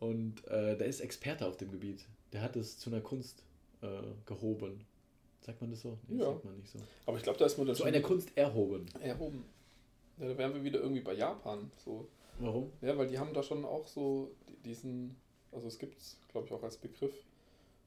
[0.00, 2.04] Und äh, der ist Experte auf dem Gebiet.
[2.32, 3.42] Der hat es zu einer Kunst
[3.82, 3.86] äh,
[4.26, 4.84] gehoben.
[5.40, 5.98] Sagt man das so?
[6.08, 6.26] Nee, Ja.
[6.32, 6.78] sagt man nicht so.
[7.06, 8.86] Aber ich glaube, da ist man dann Zu einer Kunst erhoben.
[9.00, 9.44] erhoben.
[10.18, 11.70] Ja, da wären wir wieder irgendwie bei Japan.
[11.84, 12.06] So.
[12.38, 12.70] Warum?
[12.80, 15.16] Ja, weil die haben da schon auch so die- diesen,
[15.52, 17.14] also es gibt es, glaube ich, auch als Begriff,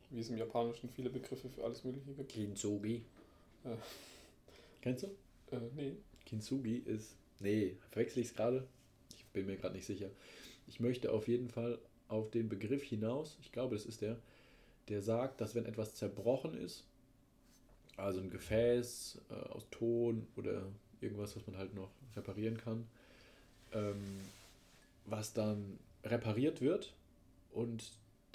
[0.09, 2.31] wie es im Japanischen viele Begriffe für alles Mögliche gibt.
[2.31, 3.03] Kintsugi.
[3.63, 3.77] Ja.
[4.81, 5.07] Kennst du?
[5.55, 5.93] Äh, nee.
[6.25, 7.15] Kintsugi ist.
[7.41, 8.67] Nee, verwechsel ich es gerade?
[9.15, 10.09] Ich bin mir gerade nicht sicher.
[10.67, 14.17] Ich möchte auf jeden Fall auf den Begriff hinaus, ich glaube, das ist der,
[14.89, 16.85] der sagt, dass wenn etwas zerbrochen ist,
[17.97, 20.67] also ein Gefäß äh, aus Ton oder
[20.99, 22.87] irgendwas, was man halt noch reparieren kann,
[23.73, 24.19] ähm,
[25.05, 26.93] was dann repariert wird
[27.51, 27.91] und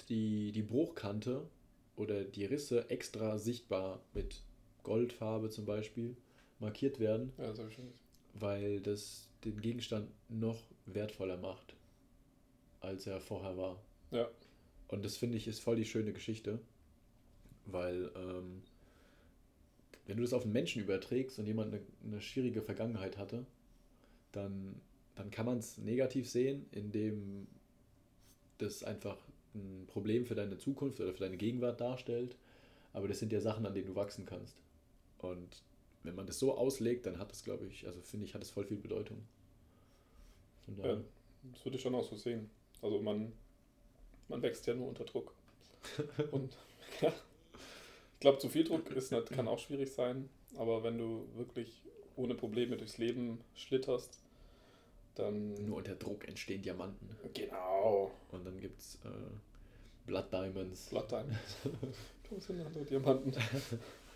[0.09, 1.47] die, die Bruchkante
[1.95, 4.41] oder die Risse extra sichtbar mit
[4.83, 6.15] Goldfarbe zum Beispiel
[6.59, 7.91] markiert werden, Ja, das habe ich schon.
[8.39, 11.75] Weil das den Gegenstand noch wertvoller macht,
[12.79, 13.81] als er vorher war.
[14.11, 14.27] Ja.
[14.87, 16.59] Und das finde ich ist voll die schöne Geschichte,
[17.65, 18.63] weil ähm,
[20.05, 23.45] wenn du das auf einen Menschen überträgst und jemand eine, eine schwierige Vergangenheit hatte,
[24.31, 24.79] dann,
[25.15, 27.47] dann kann man es negativ sehen, indem
[28.57, 29.17] das einfach
[29.53, 32.37] ein Problem für deine Zukunft oder für deine Gegenwart darstellt.
[32.93, 34.55] Aber das sind ja Sachen, an denen du wachsen kannst.
[35.17, 35.61] Und
[36.03, 38.49] wenn man das so auslegt, dann hat es, glaube ich, also finde ich, hat es
[38.49, 39.23] voll viel Bedeutung.
[40.83, 40.97] Ja,
[41.53, 42.49] das würde ich schon auch so sehen.
[42.81, 43.31] Also man,
[44.27, 45.33] man wächst ja nur unter Druck.
[46.31, 46.55] Und
[47.01, 51.27] ja, ich glaube, zu viel Druck ist, nicht- kann auch schwierig sein, aber wenn du
[51.35, 51.81] wirklich
[52.15, 54.19] ohne Probleme durchs Leben schlitterst,
[55.15, 55.53] dann.
[55.65, 57.09] Nur unter Druck entstehen Diamanten.
[57.33, 58.11] Genau.
[58.31, 59.09] Und dann gibt es äh,
[60.05, 60.89] Blood Diamonds.
[60.89, 61.55] Blood Diamonds.
[62.29, 63.31] Du sind andere Diamanten.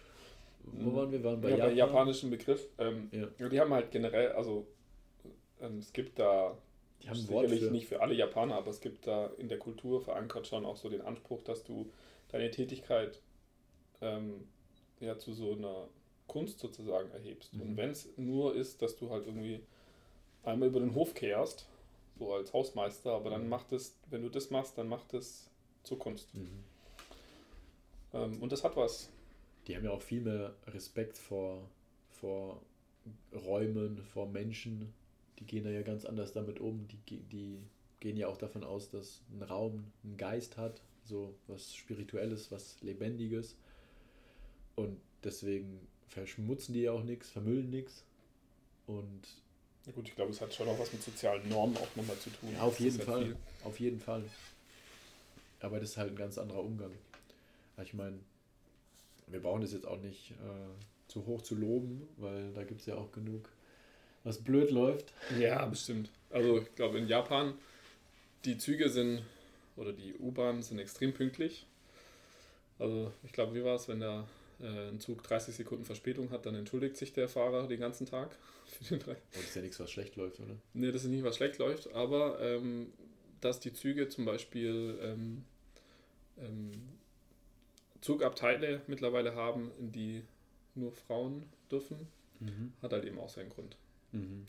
[0.63, 1.23] Wo waren wir?
[1.23, 1.69] Waren bei ja, Japan.
[1.69, 2.67] bei japanischen Begriff.
[2.77, 3.49] Ähm, Ja.
[3.49, 4.67] Die haben halt generell, also
[5.61, 6.57] ähm, es gibt da
[7.01, 7.71] Die haben sicherlich für.
[7.71, 10.89] nicht für alle Japaner, aber es gibt da in der Kultur verankert schon auch so
[10.89, 11.91] den Anspruch, dass du
[12.29, 13.19] deine Tätigkeit
[14.01, 14.47] ähm,
[14.99, 15.87] ja zu so einer
[16.27, 17.53] Kunst sozusagen erhebst.
[17.53, 17.61] Mhm.
[17.61, 19.61] Und wenn es nur ist, dass du halt irgendwie
[20.43, 21.67] einmal über den Hof kehrst,
[22.17, 23.49] so als Hausmeister, aber dann Mhm.
[23.49, 25.49] macht es, wenn du das machst, dann macht es
[25.83, 26.33] zur Kunst.
[26.35, 26.63] Mhm.
[28.13, 29.09] Ähm, und das hat was.
[29.67, 31.69] Die haben ja auch viel mehr Respekt vor,
[32.09, 32.61] vor
[33.33, 34.93] Räumen, vor Menschen.
[35.39, 36.87] Die gehen da ja ganz anders damit um.
[37.07, 37.57] Die, die
[37.99, 42.77] gehen ja auch davon aus, dass ein Raum einen Geist hat, so was Spirituelles, was
[42.81, 43.55] Lebendiges.
[44.75, 48.03] Und deswegen verschmutzen die ja auch nichts, vermüllen nichts.
[48.87, 49.21] Und
[49.85, 52.29] Ja gut, ich glaube, es hat schon auch was mit sozialen Normen auch nochmal zu
[52.31, 52.53] tun.
[52.53, 53.25] Ja, auf jeden Fall.
[53.25, 53.35] viel.
[53.63, 54.23] Auf jeden Fall.
[55.59, 56.91] Aber das ist halt ein ganz anderer Umgang.
[57.83, 58.19] Ich meine,
[59.31, 62.87] wir brauchen das jetzt auch nicht äh, zu hoch zu loben, weil da gibt es
[62.87, 63.49] ja auch genug,
[64.23, 65.13] was blöd läuft.
[65.39, 66.09] Ja, bestimmt.
[66.29, 67.53] Also ich glaube in Japan,
[68.45, 69.23] die Züge sind
[69.75, 71.65] oder die U-Bahnen sind extrem pünktlich.
[72.79, 74.25] Also ich glaube, wie war es, wenn der
[74.61, 78.35] äh, ein Zug 30 Sekunden Verspätung hat, dann entschuldigt sich der Fahrer den ganzen Tag.
[78.65, 80.55] Für den Und das ist ja nichts, was schlecht läuft, oder?
[80.73, 82.93] nee, das ist nicht, was schlecht läuft, aber ähm,
[83.41, 85.43] dass die Züge zum Beispiel ähm,
[86.39, 86.71] ähm,
[88.01, 90.23] Zugabteile mittlerweile haben, in die
[90.75, 92.07] nur Frauen dürfen,
[92.39, 92.73] Mhm.
[92.81, 93.77] hat halt eben auch seinen Grund.
[94.11, 94.47] Mhm.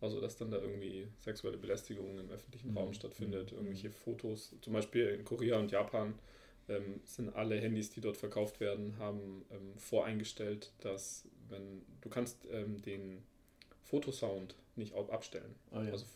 [0.00, 2.78] Also, dass dann da irgendwie sexuelle Belästigung im öffentlichen Mhm.
[2.78, 3.58] Raum stattfindet, Mhm.
[3.58, 4.54] irgendwelche Fotos.
[4.60, 6.14] Zum Beispiel in Korea und Japan
[6.68, 12.38] ähm, sind alle Handys, die dort verkauft werden, haben ähm, voreingestellt, dass wenn du kannst
[12.50, 13.22] ähm, den
[13.82, 15.54] Fotosound nicht abstellen.
[15.70, 15.92] Ah ja.
[15.92, 16.06] Also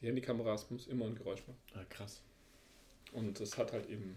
[0.00, 1.58] die Handykameras muss immer ein Geräusch machen.
[1.74, 2.22] ah, krass.
[3.12, 4.16] Und das hat halt eben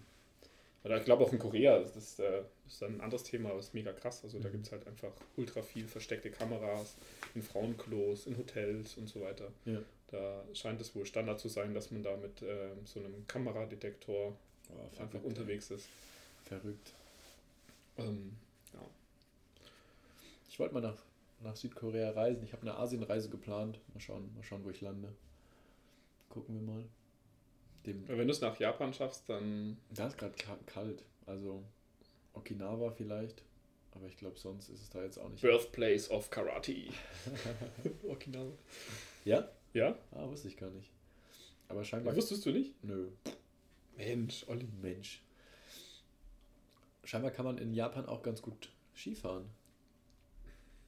[0.85, 3.59] Oder ich glaube auch in Korea, das ist, äh, ist dann ein anderes Thema, aber
[3.59, 4.23] ist mega krass.
[4.23, 4.51] Also da Mhm.
[4.53, 6.95] gibt es halt einfach ultra viel versteckte Kameras
[7.33, 9.51] in Frauenklos, in Hotels und so weiter.
[9.65, 9.79] Ja.
[10.11, 14.37] Da scheint es wohl Standard zu sein, dass man da mit ähm, so einem Kameradetektor
[14.69, 15.87] Oh, einfach unterwegs ist.
[16.45, 16.93] Verrückt.
[17.99, 18.35] Ähm,
[18.73, 18.79] ja.
[20.49, 20.97] Ich wollte mal nach,
[21.43, 22.43] nach Südkorea reisen.
[22.43, 23.79] Ich habe eine Asienreise geplant.
[23.93, 25.13] Mal schauen, mal schauen, wo ich lande.
[26.29, 26.83] Gucken wir mal.
[27.85, 30.33] Dem, Wenn du es nach Japan schaffst, dann da ist gerade
[30.65, 31.03] kalt.
[31.25, 31.63] Also
[32.33, 33.43] Okinawa vielleicht.
[33.91, 35.41] Aber ich glaube, sonst ist es da jetzt auch nicht.
[35.41, 36.75] Birthplace of Karate.
[38.07, 38.51] Okinawa.
[39.23, 39.49] Ja?
[39.73, 39.97] Ja?
[40.11, 40.89] Ah, wusste ich gar nicht.
[41.67, 42.15] Aber scheinbar.
[42.15, 42.83] Wusstest du nicht?
[42.83, 43.09] Nö.
[43.97, 44.67] Mensch, Olli.
[44.81, 45.21] Mensch.
[47.03, 49.45] Scheinbar kann man in Japan auch ganz gut Skifahren.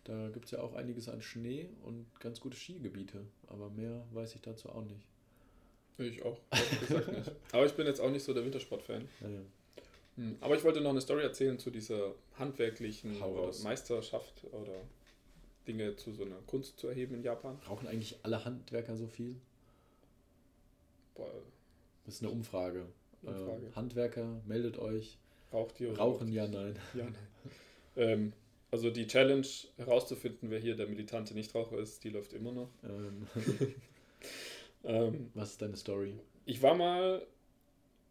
[0.04, 3.26] Da gibt es ja auch einiges an Schnee und ganz gute Skigebiete.
[3.48, 5.06] Aber mehr weiß ich dazu auch nicht.
[5.98, 6.40] Ich auch.
[6.52, 7.32] nicht.
[7.52, 9.08] Aber ich bin jetzt auch nicht so der Wintersport-Fan.
[9.20, 9.40] Naja.
[10.16, 13.18] Hm, Aber ich wollte noch eine Story erzählen zu dieser handwerklichen.
[13.64, 14.82] Meisterschaft oder
[15.68, 17.60] Dinge zu so einer Kunst zu erheben in Japan.
[17.68, 19.36] Rauchen eigentlich alle Handwerker so viel?
[21.16, 21.32] Boah,
[22.06, 22.86] Das ist eine Umfrage.
[23.24, 23.68] Umfrage.
[23.68, 25.18] Äh, Handwerker, meldet euch.
[25.52, 26.78] raucht ihr Rauchen, raucht ja, nein.
[26.94, 27.16] Ja, nein.
[27.96, 28.34] ähm,
[28.72, 32.70] also die Challenge herauszufinden, wer hier der militante Nichtraucher ist, die läuft immer noch.
[32.84, 33.28] Ähm,
[34.84, 36.20] Ähm, was ist deine Story?
[36.48, 37.28] ich war mal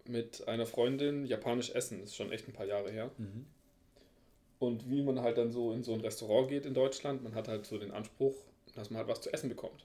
[0.04, 3.10] mit einer Freundin japanisch essen, das ist schon echt ein paar Jahre her.
[3.16, 3.46] Mhm.
[4.58, 7.48] Und wie man halt dann so in so ein Restaurant geht in Deutschland, man hat
[7.48, 8.34] halt so den Anspruch,
[8.74, 9.84] dass man halt was zu essen bekommt.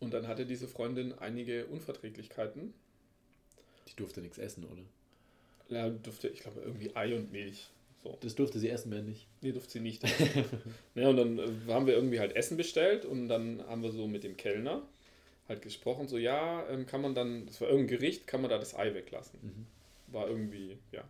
[0.00, 2.74] Und dann hatte diese Freundin einige Unverträglichkeiten.
[3.88, 4.82] Die durfte nichts essen, oder?
[5.68, 7.70] Ja, durfte, ich glaube, irgendwie Ei und Milch.
[8.06, 8.18] So.
[8.20, 9.26] Das durfte sie essen, wenn nicht.
[9.40, 10.02] Nee, durfte sie nicht.
[10.94, 14.06] ja, und dann äh, haben wir irgendwie halt Essen bestellt und dann haben wir so
[14.06, 14.82] mit dem Kellner
[15.48, 18.58] halt gesprochen, so ja, ähm, kann man dann, das war irgendein Gericht, kann man da
[18.58, 19.38] das Ei weglassen.
[19.42, 19.66] Mhm.
[20.12, 21.04] War irgendwie, ja,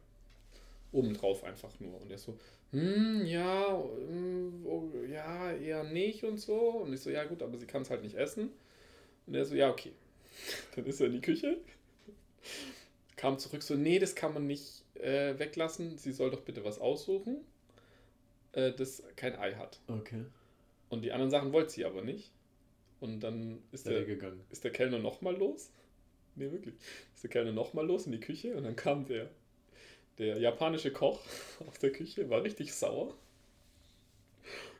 [0.93, 2.01] obendrauf einfach nur.
[2.01, 2.39] Und er so,
[2.73, 6.55] hm, ja, hm, oh, ja, eher nicht und so.
[6.55, 8.51] Und ich so, ja gut, aber sie kann es halt nicht essen.
[9.27, 9.93] Und er so, ja, okay.
[10.77, 11.59] Dann ist er in die Küche,
[13.17, 15.99] kam zurück, so, nee, das kann man nicht äh, weglassen.
[15.99, 17.39] Sie soll doch bitte was aussuchen,
[18.53, 19.81] äh, das kein Ei hat.
[19.89, 20.25] Okay.
[20.89, 22.31] Und die anderen Sachen wollte sie aber nicht.
[23.01, 24.41] Und dann ist er der, gegangen.
[24.51, 25.71] ist der Kellner nochmal los.
[26.35, 26.75] Nee, wirklich.
[27.15, 29.31] Ist der Kellner nochmal los in die Küche und dann kam der,
[30.19, 31.21] der japanische Koch
[31.67, 33.15] aus der Küche, war richtig sauer.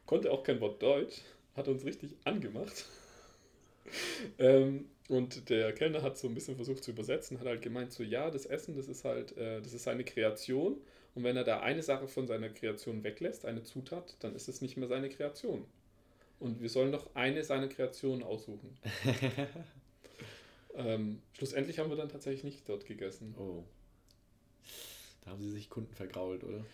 [0.07, 1.23] Konnte auch kein Wort Deutsch,
[1.57, 2.87] hat uns richtig angemacht.
[4.39, 8.03] ähm, und der Kellner hat so ein bisschen versucht zu übersetzen, hat halt gemeint, so
[8.03, 10.79] ja, das Essen, das ist halt, äh, das ist seine Kreation.
[11.15, 14.61] Und wenn er da eine Sache von seiner Kreation weglässt, eine Zutat, dann ist es
[14.61, 15.65] nicht mehr seine Kreation.
[16.39, 18.77] Und wir sollen doch eine seiner Kreationen aussuchen.
[20.77, 23.35] Ähm, schlussendlich haben wir dann tatsächlich nicht dort gegessen.
[23.39, 23.65] Oh.
[25.25, 26.65] Da haben sie sich Kunden vergrault, oder?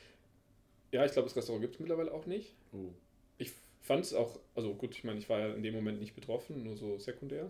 [0.91, 2.53] Ja, ich glaube, das Restaurant gibt es mittlerweile auch nicht.
[2.73, 2.91] Oh.
[3.39, 6.15] Ich fand es auch, also gut, ich meine, ich war ja in dem Moment nicht
[6.15, 7.49] betroffen, nur so sekundär,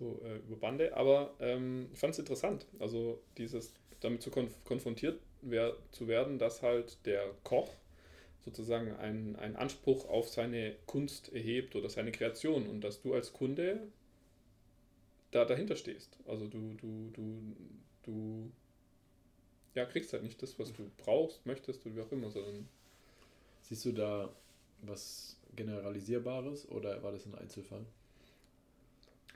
[0.00, 4.52] so äh, über Bande, aber ähm, ich fand es interessant, also dieses damit zu konf
[4.64, 7.70] konfrontiert wer zu werden, dass halt der Koch
[8.44, 13.32] sozusagen einen, einen Anspruch auf seine Kunst erhebt oder seine Kreation und dass du als
[13.32, 13.80] Kunde
[15.30, 16.18] da dahinter stehst.
[16.26, 17.56] Also du, du, du,
[18.02, 18.50] du
[19.74, 22.66] ja, kriegst halt nicht das, was du brauchst, möchtest oder wie auch immer, sondern
[23.70, 24.28] Siehst du da
[24.82, 27.84] was Generalisierbares oder war das ein Einzelfall?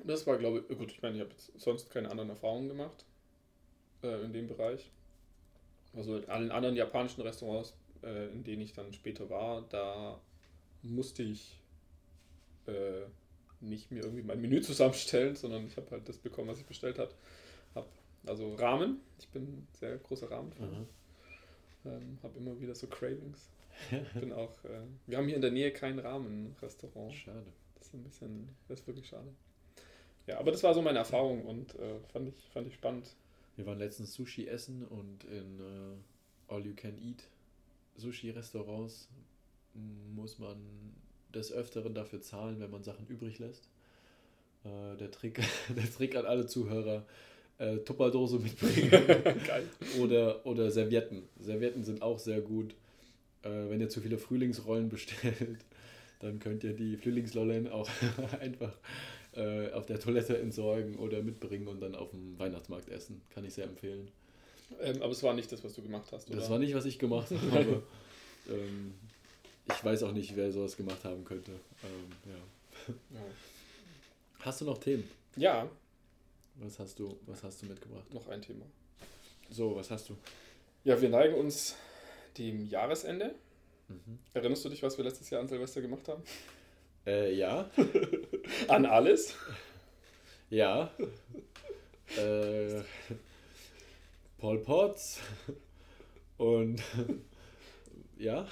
[0.02, 3.04] Das war, glaube ich, gut, ich meine, ich habe sonst keine anderen Erfahrungen gemacht
[4.02, 4.90] äh, in dem Bereich.
[5.94, 10.20] Also in allen anderen japanischen Restaurants, äh, in denen ich dann später war, da
[10.82, 11.60] musste ich
[12.66, 13.06] äh,
[13.60, 16.98] nicht mir irgendwie mein Menü zusammenstellen, sondern ich habe halt das bekommen, was ich bestellt
[16.98, 17.14] habe.
[17.74, 17.88] Hab,
[18.26, 20.68] also Ramen, ich bin ein sehr großer Ramen-Fan.
[20.68, 20.86] Aha.
[21.86, 23.50] Ähm, habe immer wieder so Cravings.
[24.14, 27.14] bin auch, äh, wir haben hier in der Nähe kein Ramen-Restaurant.
[27.14, 27.52] Schade.
[27.76, 29.28] Das ist ein bisschen, das ist wirklich schade.
[30.26, 33.14] Ja, aber das war so meine Erfahrung und äh, fand, ich, fand ich spannend.
[33.56, 37.28] Wir waren letztens Sushi essen und in äh, All-You-Can-Eat
[37.96, 39.08] Sushi-Restaurants
[40.14, 40.56] muss man
[41.32, 43.68] des Öfteren dafür zahlen, wenn man Sachen übrig lässt.
[44.64, 45.40] Äh, der, Trick,
[45.76, 47.04] der Trick an alle Zuhörer,
[47.58, 48.90] äh, Tupperdose mitbringen
[49.46, 49.68] Geil.
[50.00, 51.22] oder, oder Servietten.
[51.38, 52.74] Servietten sind auch sehr gut.
[53.42, 55.64] Äh, wenn ihr zu viele Frühlingsrollen bestellt,
[56.20, 57.88] dann könnt ihr die Frühlingslollen auch
[58.40, 58.72] einfach
[59.34, 63.20] äh, auf der Toilette entsorgen oder mitbringen und dann auf dem Weihnachtsmarkt essen.
[63.30, 64.10] Kann ich sehr empfehlen.
[64.80, 66.38] Ähm, aber es war nicht das, was du gemacht hast, oder?
[66.38, 67.82] Das war nicht, was ich gemacht habe.
[68.48, 68.94] ähm,
[69.68, 71.52] ich weiß auch nicht, wer sowas gemacht haben könnte.
[71.52, 72.94] Ähm, ja.
[73.18, 73.24] Ja.
[74.40, 75.08] Hast du noch Themen?
[75.36, 75.68] ja,
[76.60, 78.12] Was hast du, was hast du mitgebracht?
[78.12, 78.64] noch ein Thema.
[79.50, 80.16] So, was hast du?
[80.84, 81.76] Ja, wir neigen uns
[82.38, 83.34] dem Jahresende.
[83.88, 84.18] Mhm.
[84.34, 86.22] Erinnerst du dich, was wir letztes Jahr an Silvester gemacht haben?
[87.06, 87.70] Äh, ja.
[88.68, 89.34] An alles?
[90.50, 90.90] Ja.
[92.16, 92.82] äh,
[94.38, 95.20] Paul Potts.
[96.36, 96.82] Und
[98.18, 98.46] ja.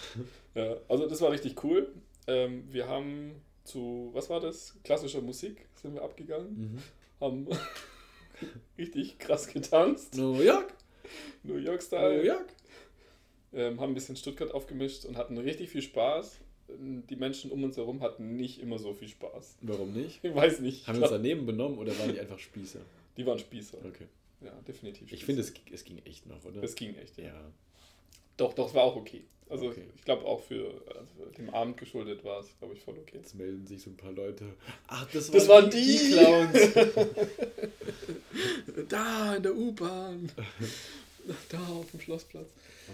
[0.54, 1.92] Ja, also das war richtig cool.
[2.26, 4.76] Ähm, wir haben zu, was war das?
[4.84, 6.72] Klassischer Musik sind wir abgegangen.
[6.72, 6.78] Mhm.
[7.20, 7.48] Haben
[8.78, 10.16] richtig krass getanzt.
[10.16, 10.74] New York.
[11.42, 12.18] New York-Style.
[12.18, 12.46] New York.
[13.52, 16.40] Ähm, haben ein bisschen Stuttgart aufgemischt und hatten richtig viel Spaß.
[16.68, 19.56] Die Menschen um uns herum hatten nicht immer so viel Spaß.
[19.62, 20.20] Warum nicht?
[20.22, 20.86] Ich weiß nicht.
[20.86, 22.80] Haben wir uns daneben benommen oder waren die einfach Spießer?
[23.16, 23.78] Die waren Spießer.
[23.84, 24.06] Okay.
[24.42, 25.02] Ja, definitiv.
[25.12, 25.26] Ich Spießer.
[25.26, 26.62] finde, es, es ging echt noch, oder?
[26.62, 27.18] Es ging echt.
[27.18, 27.24] Ja.
[27.24, 27.50] ja.
[28.36, 29.22] Doch, doch, es war auch okay.
[29.50, 29.82] Also Okay.
[29.94, 33.18] ich glaube auch für also dem Abend geschuldet war es, glaube ich, voll okay.
[33.18, 34.46] Jetzt melden sich so ein paar Leute.
[34.86, 35.98] Ach, das, Das waren die!
[35.98, 36.72] die Clowns.
[38.88, 40.30] da in der U-Bahn.
[41.50, 42.48] da auf dem Schlossplatz.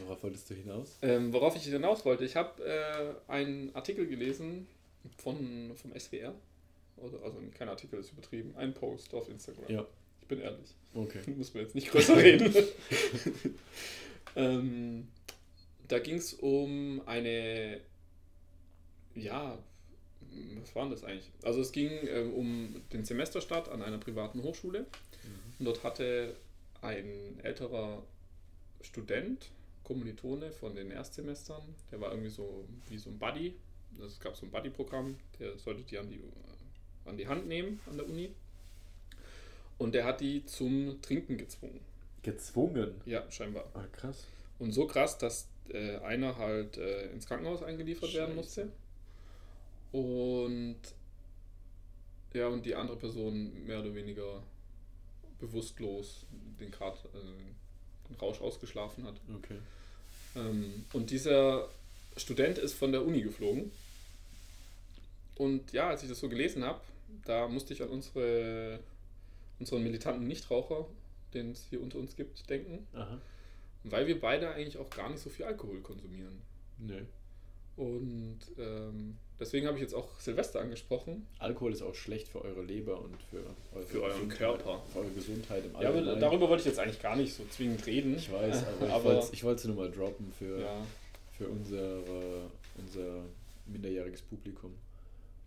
[0.04, 0.98] Worauf wolltest du hinaus?
[1.02, 4.66] Ähm, worauf ich hinaus wollte, ich habe äh, einen Artikel gelesen
[5.16, 6.34] von, vom SWR.
[6.96, 9.70] Oder, also kein Artikel ist übertrieben, ein Post auf Instagram.
[9.70, 9.86] Ja.
[10.20, 10.74] Ich bin ehrlich.
[10.94, 11.20] Okay.
[11.36, 12.54] Muss man jetzt nicht größer reden.
[14.36, 15.08] ähm,
[15.86, 17.80] da ging es um eine,
[19.14, 19.58] ja,
[20.60, 21.30] was war denn das eigentlich?
[21.42, 24.86] Also es ging ähm, um den Semesterstart an einer privaten Hochschule.
[25.58, 26.36] Und dort hatte
[26.82, 28.02] ein älterer
[28.80, 29.50] Student,
[29.84, 33.54] Kommilitone von den Erstsemestern, der war irgendwie so wie so ein Buddy.
[33.94, 36.20] Also es gab so ein Buddy-Programm, der sollte die an die,
[37.04, 38.30] an die Hand nehmen an der Uni.
[39.78, 41.80] Und der hat die zum Trinken gezwungen.
[42.22, 43.00] Gezwungen.
[43.06, 43.64] Ja, scheinbar.
[43.74, 44.26] Ah, krass.
[44.58, 48.64] Und so krass, dass äh, einer halt äh, ins Krankenhaus eingeliefert werden Scheiße.
[48.64, 48.72] musste.
[49.92, 50.76] Und
[52.34, 54.42] ja, und die andere Person mehr oder weniger
[55.38, 56.26] bewusstlos
[56.60, 57.54] den Grad, äh, den
[58.20, 59.14] Rausch ausgeschlafen hat.
[59.36, 59.58] Okay.
[60.36, 61.68] Ähm, und dieser
[62.16, 63.70] Student ist von der Uni geflogen.
[65.36, 66.80] Und ja, als ich das so gelesen habe,
[67.24, 68.80] da musste ich an unsere,
[69.58, 70.86] unseren militanten Nichtraucher,
[71.34, 72.86] den es hier unter uns gibt, denken.
[72.92, 73.20] Aha.
[73.84, 76.42] Weil wir beide eigentlich auch gar nicht so viel Alkohol konsumieren.
[76.78, 77.02] Nö.
[77.78, 81.28] Und ähm, deswegen habe ich jetzt auch Silvester angesprochen.
[81.38, 83.36] Alkohol ist auch schlecht für eure Leber und für,
[83.72, 84.82] eure Für euren Körper.
[84.92, 86.20] Für eure Gesundheit im Ja, aber Allgemeinen.
[86.20, 88.16] darüber wollte ich jetzt eigentlich gar nicht so zwingend reden.
[88.16, 90.84] Ich weiß, aber, ich wollte es nur mal droppen für, Ja,
[91.36, 92.02] für unsere,
[92.78, 93.22] unser
[93.66, 94.74] minderjähriges Publikum,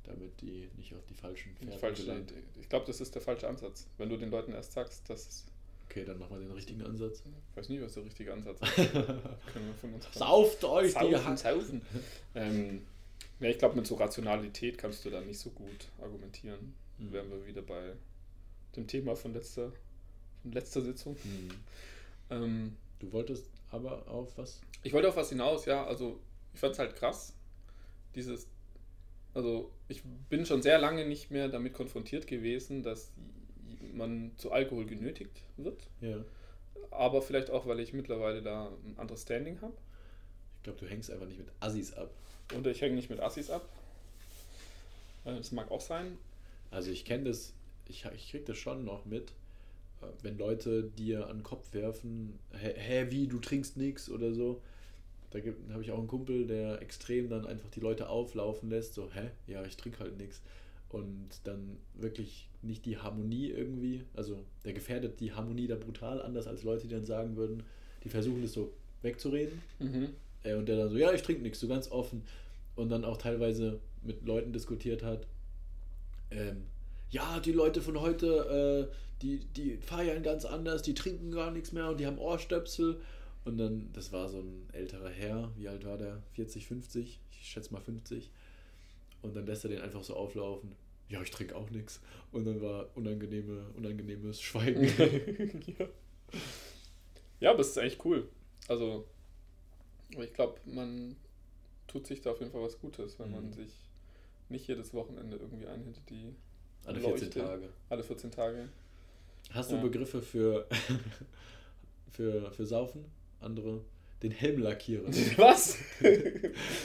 [0.06, 2.28] damit die nicht auf die falschen gelangen.
[2.62, 3.88] Ich glaube, das ist der falsche Ansatz.
[3.98, 5.46] Wenn du den Leuten erst sagst, dass es
[5.92, 7.22] Okay, dann machen wir den richtigen Ansatz.
[7.52, 8.76] Ich weiß nicht, was der richtige Ansatz ist.
[8.94, 11.40] Können wir von uns Sauft euch die saufen, Hand.
[11.40, 11.82] saufen.
[12.34, 12.84] ähm,
[13.42, 16.74] ja, ich glaube, mit so Rationalität kannst du da nicht so gut argumentieren.
[16.98, 17.12] Mhm.
[17.12, 17.92] Wären wir wieder bei
[18.78, 19.74] dem Thema von letzter,
[20.42, 21.18] von letzter Sitzung.
[21.24, 21.50] Hm.
[22.30, 24.62] Ähm, Du wolltest aber auf was?
[24.84, 26.20] ich wollte auf was hinaus, ja, also
[26.54, 27.34] ich fand es halt krass,
[28.16, 28.48] dieses,
[29.34, 33.12] also ich bin schon sehr lange nicht mehr damit konfrontiert gewesen, dass
[33.94, 36.24] man zu Alkohol genötigt wird, Ja.
[36.92, 39.74] aber vielleicht auch, weil ich mittlerweile da ein anderes Standing habe.
[40.58, 42.12] Ich glaube, du hängst einfach nicht mit Assis ab.
[42.58, 43.68] Oder ich hänge nicht mit Assis ab.
[45.26, 46.18] Äh, Das mag auch sein.
[46.70, 47.54] Also ich kenne das,
[47.88, 49.32] ich, ich krieg das schon noch mit,
[50.02, 54.34] äh, wenn Leute dir an den Kopf werfen, hä, hä wie, du trinkst nichts oder
[54.34, 54.62] so.
[55.32, 55.40] Da
[55.72, 59.32] habe ich auch einen Kumpel, der extrem dann einfach die Leute auflaufen lässt, so, hä,
[59.48, 60.42] ja, ich trinke halt nichts.
[60.90, 66.48] Und dann wirklich nicht die Harmonie irgendwie, also der gefährdet die Harmonie da brutal anders
[66.48, 67.64] als Leute, die dann sagen würden,
[68.04, 69.62] die versuchen das so wegzureden.
[70.44, 72.24] Äh, und der dann so, ja, ich trinke nichts, so ganz offen.
[72.76, 75.28] Und dann auch teilweise mit Leuten diskutiert hat.
[76.32, 76.64] Ähm,
[77.10, 81.72] ja, die Leute von heute, äh, die, die feiern ganz anders, die trinken gar nichts
[81.74, 83.00] mehr und die haben Ohrstöpsel.
[83.44, 86.22] Und dann, das war so ein älterer Herr, wie alt war der?
[86.34, 87.20] 40, 50?
[87.32, 88.30] Ich schätze mal 50.
[89.22, 90.72] Und dann lässt er den einfach so auflaufen.
[91.12, 92.00] Ja, ich trinke auch nichts.
[92.32, 94.84] Und dann war unangenehme, unangenehmes Schweigen.
[95.78, 95.86] ja.
[97.42, 98.30] ja, aber es ist eigentlich cool.
[98.68, 99.06] Also,
[100.10, 101.16] ich glaube, man
[101.88, 103.54] tut sich da auf jeden Fall was Gutes, wenn man Mhm.
[103.54, 103.74] sich
[104.50, 106.34] nicht jedes Wochenende irgendwie einhittet, die
[106.86, 107.40] Alle 14 Leuchte.
[107.42, 107.70] Tage.
[107.90, 108.70] alle 14 Tage.
[109.52, 109.82] Hast du Ja.
[109.82, 110.68] Begriffe für,
[112.12, 113.06] für, für Saufen?
[113.42, 113.82] Andere?
[114.24, 115.06] Den Helm lackieren.
[115.38, 115.78] Was?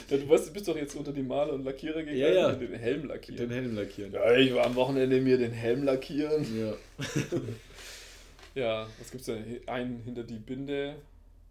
[0.09, 2.49] du bist doch jetzt unter die Maler und Lackierer gegangen Ja, ja.
[2.49, 3.37] und den Helm lackieren.
[3.37, 4.11] Den Helm lackieren.
[4.11, 6.45] ja, ich war am Wochenende mir den Helm lackieren.
[6.59, 6.73] Ja.
[8.55, 9.59] Ja, was gibt's denn?
[9.67, 10.95] Einen hinter die Binde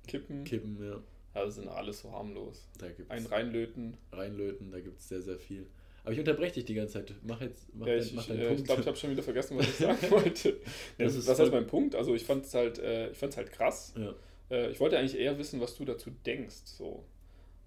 [0.09, 0.43] kippen.
[0.43, 1.01] Kippen, ja.
[1.37, 2.67] Ja, das sind alles so harmlos.
[2.79, 3.97] Da gibt Ein reinlöten.
[4.11, 5.67] reinlöten, da gibt es sehr, sehr viel.
[6.03, 7.15] Aber ich unterbreche dich die ganze Zeit.
[7.23, 8.65] Mach jetzt mach Ja, dein, ich mach ich, deinen äh, ich Punkt.
[8.65, 10.53] glaube, ich habe schon wieder vergessen, was ich sagen wollte.
[10.99, 11.95] Das das ist was heißt mein Punkt?
[11.95, 13.93] Also ich fand es halt, äh, ich fand's halt krass.
[13.97, 14.13] ja,
[14.51, 16.63] Äh, ich wollte eigentlich eher wissen, was du dazu denkst.
[16.67, 17.05] So.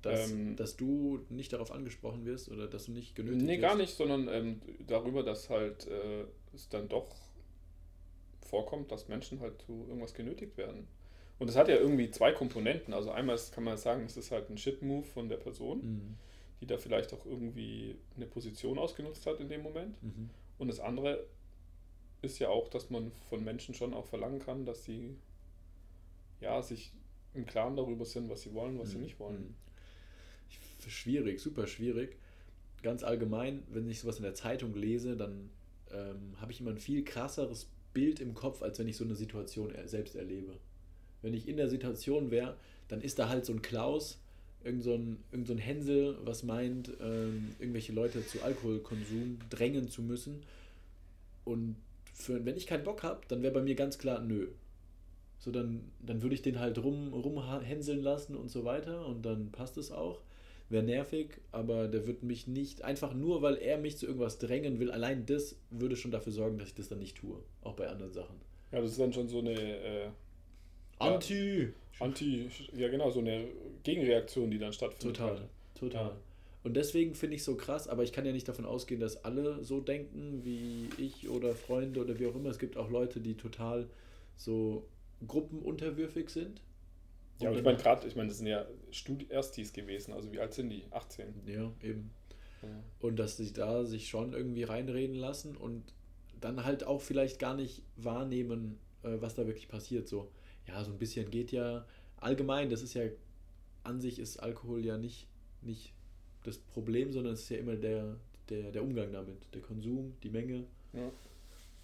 [0.02, 3.62] dass, Ähm, dass du nicht darauf angesprochen wirst oder dass du nicht genötigt Nee, wirst.
[3.62, 6.24] gar nicht, sondern ähm, darüber, dass halt äh,
[6.54, 7.16] es dann doch
[8.42, 10.88] vorkommt, dass Menschen halt zu irgendwas genötigt werden.
[11.38, 12.94] Und es hat ja irgendwie zwei Komponenten.
[12.94, 16.16] Also einmal ist, kann man sagen, es ist halt ein Shit-Move von der Person, Mhm.
[16.62, 20.02] die da vielleicht auch irgendwie eine Position ausgenutzt hat in dem Moment.
[20.04, 20.30] Mhm.
[20.58, 21.26] Und das andere
[22.22, 25.16] ist ja auch, dass man von Menschen schon auch verlangen kann, dass sie
[26.42, 26.92] ja sich
[27.34, 29.04] im Klaren darüber sind, was sie wollen, was sie Mhm.
[29.04, 29.42] nicht wollen.
[29.42, 30.90] Mhm.
[30.90, 32.18] Schwierig, super schwierig.
[32.82, 35.50] Ganz allgemein, wenn ich sowas in der Zeitung lese, dann
[35.92, 39.16] ähm, habe ich immer ein viel krasseres Bild im Kopf, als wenn ich so eine
[39.16, 40.54] Situation er selbst erlebe.
[41.22, 42.56] Wenn ich in der Situation wäre,
[42.88, 44.20] dann ist da halt so ein Klaus,
[44.64, 49.90] irgend so ein, irgend so ein Hänsel, was meint, ähm, irgendwelche Leute zu Alkoholkonsum drängen
[49.90, 50.42] zu müssen.
[51.44, 51.76] Und
[52.14, 54.48] für, wenn ich keinen Bock habe, dann wäre bei mir ganz klar, nö.
[55.40, 59.52] So, dann, dann würde ich den halt rum, rumhänseln lassen und so weiter und dann
[59.52, 60.22] passt es auch.
[60.68, 64.80] Wäre nervig, aber der wird mich nicht, einfach nur, weil er mich zu irgendwas drängen
[64.80, 67.40] will, allein das würde schon dafür sorgen, dass ich das dann nicht tue.
[67.64, 68.36] Auch bei anderen Sachen.
[68.72, 70.10] Ja, das ist dann schon so eine äh,
[71.00, 71.74] Anti!
[72.00, 73.46] Anti, ja genau, so eine
[73.84, 75.18] Gegenreaktion, die dann stattfindet.
[75.18, 75.50] Total, halt.
[75.76, 76.06] total.
[76.06, 76.18] Ja.
[76.64, 79.64] Und deswegen finde ich so krass, aber ich kann ja nicht davon ausgehen, dass alle
[79.64, 82.50] so denken wie ich oder Freunde oder wie auch immer.
[82.50, 83.88] Es gibt auch Leute, die total
[84.36, 84.86] so
[85.28, 86.61] gruppenunterwürfig sind.
[87.39, 90.39] Ja, und ich meine gerade, ich meine, das sind ja Studi Erstis gewesen, also wie
[90.39, 90.84] alt sind die?
[90.91, 91.26] 18.
[91.45, 92.11] Ja, eben.
[92.61, 92.67] Ja.
[92.99, 95.93] Und dass sie da sich schon irgendwie reinreden lassen und
[96.41, 100.07] dann halt auch vielleicht gar nicht wahrnehmen, äh, was da wirklich passiert.
[100.09, 100.30] So,
[100.67, 101.86] ja, so ein bisschen geht ja
[102.17, 103.03] allgemein, das ist ja,
[103.84, 105.28] an sich ist Alkohol ja nicht,
[105.61, 105.93] nicht
[106.43, 108.17] das Problem, sondern es ist ja immer der,
[108.49, 111.09] der, der Umgang damit, der Konsum, die Menge Ja.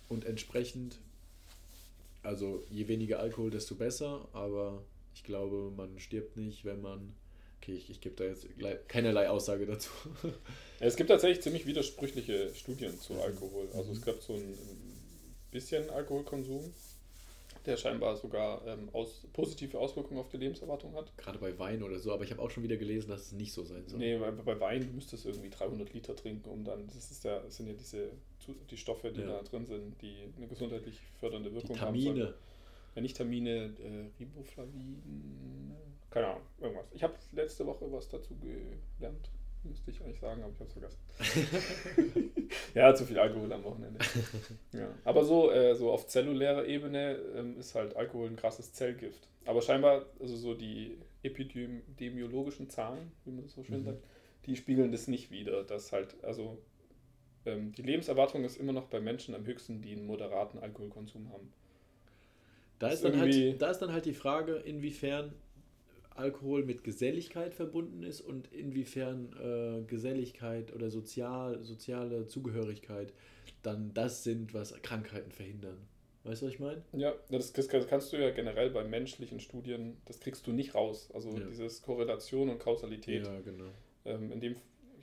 [0.09, 0.99] und entsprechend,
[2.25, 7.15] also je weniger Alkohol, desto besser, aber ich glaube, man stirbt nicht, wenn man,
[7.61, 8.47] okay, ich, ich gebe da jetzt
[8.87, 9.89] keinerlei Aussage dazu.
[10.79, 13.19] Es gibt tatsächlich ziemlich widersprüchliche Studien zu Mhm.
[13.21, 13.67] Alkohol.
[13.73, 13.97] Also Mhm.
[13.97, 14.57] es gab so ein
[15.51, 16.73] bisschen Alkoholkonsum,
[17.65, 21.15] der scheinbar sogar ähm, aus, positive Auswirkungen auf die Lebenserwartung hat.
[21.17, 23.53] Gerade bei Wein oder so, aber ich habe auch schon wieder gelesen, dass es nicht
[23.53, 23.99] so sein soll.
[23.99, 27.39] Nee, bei, bei Wein müsstest du irgendwie 300 Liter trinken, um dann, das ist ja,
[27.39, 28.09] das sind ja diese
[28.69, 29.27] die Stoffe, die Ja.
[29.27, 31.93] da drin sind, die eine gesundheitlich fördernde Die Wirkung haben.
[31.99, 32.33] Tamine.
[32.95, 35.73] Ja, nicht Tamine, äh, Riboflavin,
[36.09, 36.85] keine Ahnung, irgendwas.
[36.93, 39.29] Ich habe letzte Woche was dazu gelernt,
[39.65, 42.31] müsste ich eigentlich sagen, aber ich habe es vergessen.
[42.75, 43.99] ja, zu viel Alkohol am Wochenende.
[44.73, 44.89] Ja.
[45.03, 49.27] Aber so, äh, so auf zellulärer Ebene ähm, ist halt Alkohol ein krasses Zellgift.
[49.45, 53.85] Aber scheinbar, also so die epidemiologischen Zahlen, wie man das so schön Mhm.
[53.85, 54.03] sagt,
[54.45, 55.63] die spiegeln das nicht wider.
[55.63, 56.57] Dass halt, also
[57.45, 61.51] ähm, die Lebenserwartung ist immer noch bei Menschen am höchsten, die einen moderaten Alkoholkonsum haben.
[62.79, 65.33] Da Ist ist, dann halt, da ist dann halt die Frage, inwiefern
[66.15, 73.13] Alkohol mit Geselligkeit verbunden ist und inwiefern äh, Geselligkeit oder sozial, soziale Zugehörigkeit
[73.61, 75.77] dann das sind, was Krankheiten verhindern.
[76.23, 76.81] Weißt du, was ich meine?
[76.93, 81.09] Ja, das, das kannst du ja generell bei menschlichen Studien, das kriegst du nicht raus.
[81.13, 81.45] Also Ja.
[81.45, 83.25] dieses Korrelation und Kausalität.
[83.25, 83.65] Ja, genau.
[84.05, 84.55] Ähm, in dem,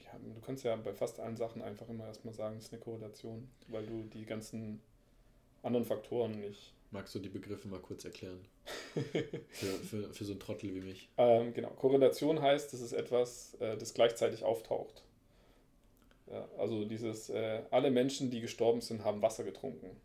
[0.04, 2.80] ja, du kannst ja bei fast allen Sachen einfach immer erstmal sagen, es ist eine
[2.82, 4.80] Korrelation, weil du die ganzen
[5.62, 6.74] anderen Faktoren nicht.
[6.93, 8.38] Magst du die Begriffe mal kurz erklären?
[8.95, 11.09] für, für, für so einen Trottel wie mich.
[11.16, 15.03] Ähm, genau, Korrelation heißt, das ist etwas, äh, das gleichzeitig auftaucht.
[16.30, 19.97] Ja, also dieses, äh, alle Menschen, die gestorben sind, haben Wasser getrunken.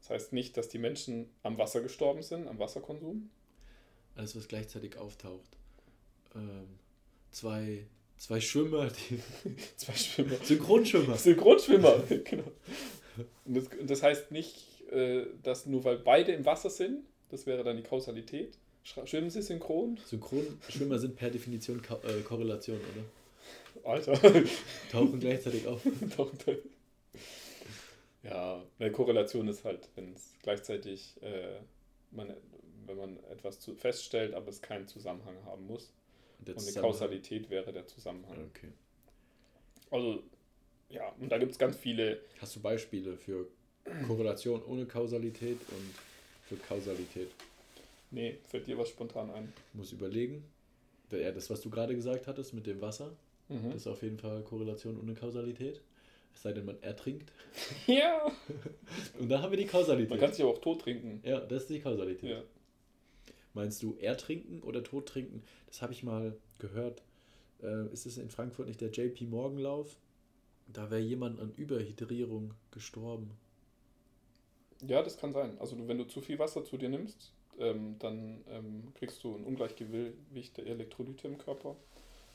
[0.00, 3.30] Das heißt nicht, dass die Menschen am Wasser gestorben sind, am Wasserkonsum,
[4.16, 5.56] Alles, was gleichzeitig auftaucht.
[6.34, 6.78] Ähm,
[7.30, 7.86] zwei,
[8.18, 9.20] zwei Schwimmer, die
[9.76, 10.36] Zwei Schwimmer.
[10.42, 11.16] Synchronschwimmer.
[11.16, 12.50] Synchronschwimmer, genau.
[13.44, 17.64] Und das, das heißt nicht, äh, dass nur weil beide im Wasser sind, das wäre
[17.64, 18.58] dann die Kausalität.
[18.82, 19.98] Schwimmen sie synchron?
[20.04, 23.90] Synchronschwimmer sind per Definition Ko äh, Korrelation, oder?
[23.90, 24.12] Alter.
[24.92, 25.80] Tauchen gleichzeitig auf.
[28.24, 31.58] Ja, eine Korrelation ist halt, wenn es gleichzeitig, äh,
[32.10, 32.34] man,
[32.86, 35.92] wenn man etwas zu, feststellt, aber es keinen Zusammenhang haben muss.
[36.38, 38.50] Der Und eine Kausalität wäre der Zusammenhang.
[38.50, 38.72] Okay.
[39.90, 40.22] Also,
[40.88, 43.46] ja, und da gibt es ganz viele Hast du Beispiele für
[44.06, 45.94] Korrelation ohne Kausalität und
[46.48, 47.28] für Kausalität?
[48.10, 49.52] Nee, fällt dir was spontan ein?
[49.72, 50.44] Muss überlegen.
[51.10, 53.12] Ja, das, was du gerade gesagt hattest mit dem Wasser,
[53.48, 53.66] Mhm.
[53.72, 55.80] das ist auf jeden Fall Korrelation ohne Kausalität.
[56.34, 57.30] Es sei denn, man ertrinkt.
[57.86, 58.32] Ja.
[59.20, 60.10] Und da haben wir die Kausalität.
[60.10, 61.20] Man kann sich auch tot trinken.
[61.22, 62.30] ja, das ist die Kausalität.
[62.30, 62.42] Ja.
[63.52, 65.42] Meinst du ertrinken oder tot trinken?
[65.68, 67.02] Das habe ich mal gehört.
[67.62, 69.96] Äh, ist es in Frankfurt nicht der JP Morgan Lauf?
[70.72, 73.30] Da wäre jemand an Überhydrierung gestorben.
[74.86, 75.58] Ja, das kann sein.
[75.58, 79.44] Also wenn du zu viel Wasser zu dir nimmst, ähm, dann ähm, kriegst du ein
[79.44, 81.76] Ungleichgewicht der Elektrolyte im Körper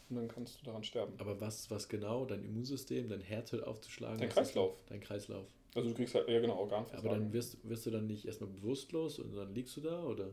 [0.10, 1.14] und dann kannst du daran sterben.
[1.18, 2.26] Aber was, was genau?
[2.26, 4.18] Dein Immunsystem, dein Herz hört aufzuschlagen?
[4.18, 4.76] Dein ist Kreislauf.
[4.78, 4.86] das?
[4.88, 5.48] Dein Kreislauf.
[5.76, 7.08] Also du kriegst halt, ja genau, Organversagen.
[7.10, 10.32] Aber dann wirst, wirst du dann nicht erstmal bewusstlos und dann liegst du da oder?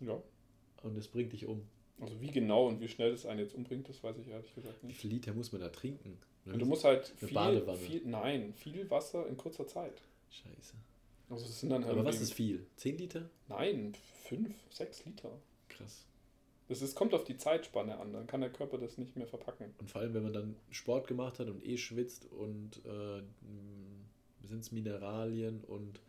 [0.00, 0.20] ja.
[0.82, 1.66] Und es bringt dich um.
[1.98, 4.82] Also wie genau und wie schnell das einen jetzt umbringt, das weiß ich ehrlich gesagt
[4.82, 5.00] Wie nicht.
[5.00, 6.18] viel Liter muss man da trinken?
[6.44, 7.28] Und du musst halt viel,
[7.76, 10.02] viel, nein, viel Wasser in kurzer Zeit.
[10.30, 10.74] Scheiße.
[11.28, 12.66] Also sind dann Aber was ist viel?
[12.76, 13.30] 10 Liter?
[13.48, 13.94] Nein,
[14.28, 15.30] fünf, sechs Liter.
[15.68, 16.06] Krass.
[16.68, 19.72] Das ist, kommt auf die Zeitspanne an, dann kann der Körper das nicht mehr verpacken.
[19.78, 23.22] Und vor allem, wenn man dann Sport gemacht hat und eh schwitzt und äh,
[24.42, 26.00] sind es Mineralien und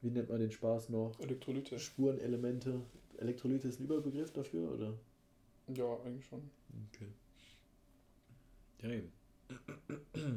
[0.00, 1.18] wie nennt man den Spaß noch?
[1.20, 1.78] Elektrolyte.
[1.78, 2.80] Spurenelemente.
[3.18, 4.94] Elektrolyte ist ein Überbegriff dafür, oder?
[5.74, 6.50] Ja, eigentlich schon.
[6.94, 7.08] Okay.
[8.82, 9.12] Ja, eben.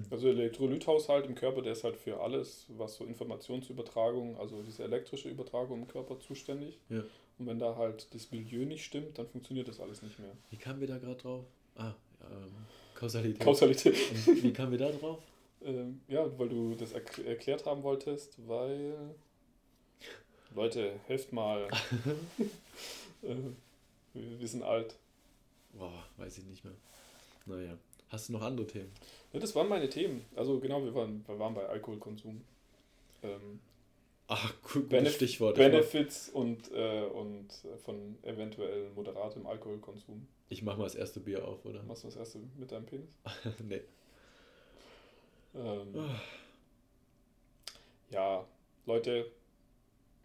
[0.09, 4.83] Also der Elektrolythaushalt im Körper, der ist halt für alles, was so Informationsübertragung, also diese
[4.83, 6.79] elektrische Übertragung im Körper zuständig.
[6.89, 7.03] Ja.
[7.37, 10.35] Und wenn da halt das Milieu nicht stimmt, dann funktioniert das alles nicht mehr.
[10.49, 11.45] Wie kamen wir da gerade drauf?
[11.75, 12.51] Ah, ähm,
[12.95, 13.39] Kausalität.
[13.39, 13.95] Kausalität.
[14.27, 15.19] Und wie kamen wir da drauf?
[15.63, 19.15] Ähm, ja, weil du das erk erklärt haben wolltest, weil.
[20.55, 21.67] Leute, helft mal.
[23.21, 23.35] äh,
[24.13, 24.97] wir wir sind alt.
[25.73, 26.75] Boah, weiß ich nicht mehr.
[27.45, 27.77] Naja.
[28.09, 28.91] Hast du noch andere Themen?
[29.33, 30.25] Ja, das waren meine Themen.
[30.35, 32.41] Also genau, wir waren, wir waren bei Alkoholkonsum.
[33.23, 33.59] Ähm,
[34.27, 35.55] Ach, gutes Benef Stichwort.
[35.55, 37.47] Benefits und, äh, und
[37.83, 40.27] von eventuell moderatem Alkoholkonsum.
[40.49, 41.83] Ich mach mal das erste Bier auf, oder?
[41.83, 43.09] Machst du das erste mit deinem Penis?
[43.67, 43.81] nee.
[45.55, 46.09] Ähm,
[48.11, 48.45] ja,
[48.85, 49.31] Leute,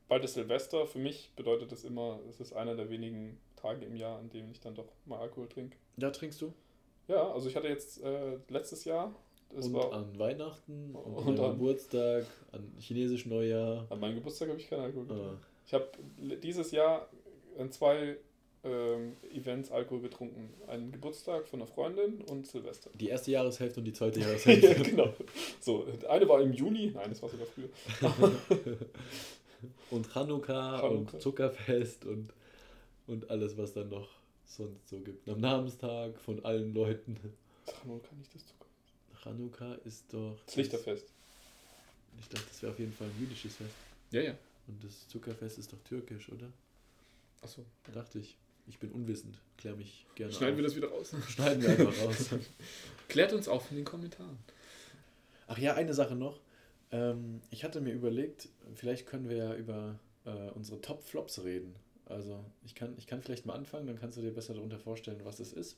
[0.09, 0.87] bald ist Silvester.
[0.87, 4.51] Für mich bedeutet das immer, es ist einer der wenigen Tage im Jahr, an dem
[4.51, 5.76] ich dann doch mal Alkohol trinke.
[5.97, 6.53] Da trinkst du?
[7.09, 9.15] Ja, also ich hatte jetzt äh, letztes Jahr,
[9.55, 13.87] das und war an Weihnachten, und, Und an Geburtstag, an chinesischen Neujahr.
[13.91, 15.37] an meinem Geburtstag habe ich keinen Alkohol getrunken.
[15.41, 15.89] Ah, Ich habe
[16.43, 17.09] dieses Jahr
[17.59, 18.17] an zwei
[18.65, 20.49] ähm, Events Alkohol getrunken.
[20.67, 22.91] Einen Geburtstag von einer Freundin und Silvester.
[22.95, 24.83] die erste Jahreshälfte und die zweite ja, Jahreshälfte.
[24.91, 25.13] genau.
[25.61, 27.69] So, eine war im Juni, nein, das war sogar früher.
[29.91, 30.87] und Chanukka, Chanukka.
[30.89, 32.31] und Zuckerfest und,
[33.07, 34.09] und alles, was dann noch
[34.45, 35.28] sonst so gibt.
[35.28, 37.18] Am Namenstag von allen Leuten.
[37.66, 38.66] Ramon kann ich das Zucker.
[39.22, 40.38] Chanukka ist doch.
[40.47, 41.07] Das Lichterfest.
[42.20, 43.74] Ich dachte, das wäre auf jeden Fall ein jüdisches Fest.
[44.11, 44.34] Ja, ja.
[44.66, 46.53] Und das Zuckerfest ist doch türkisch, oder?
[47.42, 47.64] Achso.
[47.92, 48.36] Dachte ich.
[48.66, 49.38] Ich bin unwissend.
[49.59, 50.57] Klär mich gerne Schneiden auf.
[50.59, 51.14] wir das wieder raus.
[51.28, 52.30] Schneiden wir einfach raus.
[53.09, 54.38] Klärt uns auf in den Kommentaren.
[55.47, 56.40] Ach ja, eine Sache noch.
[56.90, 61.74] Ähm, ich hatte mir überlegt, vielleicht können wir ja über äh, unsere Top-Flops reden.
[62.07, 65.21] Also ich kann, ich kann vielleicht mal anfangen, dann kannst du dir besser darunter vorstellen,
[65.25, 65.77] was es ist.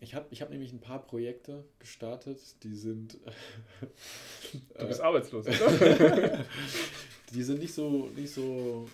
[0.00, 3.18] Ich habe ich hab nämlich ein paar Projekte gestartet, die sind,
[4.78, 6.44] Du bist äh, arbeitslos, oder?
[7.32, 8.88] die sind nicht so, nicht so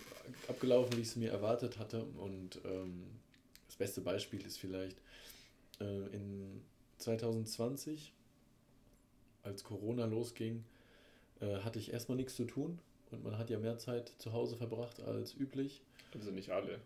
[0.47, 2.03] abgelaufen, wie ich es mir erwartet hatte.
[2.03, 3.07] Und ähm,
[3.65, 4.97] das beste Beispiel ist vielleicht
[5.79, 6.61] äh, in
[6.99, 8.13] 2020,
[9.41, 10.63] als Corona losging,
[11.41, 12.79] äh, hatte ich erstmal nichts zu tun
[13.11, 15.81] und man hat ja mehr Zeit zu Hause verbracht als üblich.
[16.13, 16.79] Also nicht alle.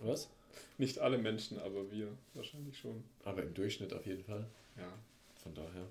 [0.00, 0.28] Was?
[0.78, 3.04] Nicht alle Menschen, aber wir wahrscheinlich schon.
[3.24, 4.46] Aber im Durchschnitt auf jeden Fall.
[4.76, 4.92] Ja.
[5.42, 5.86] Von daher.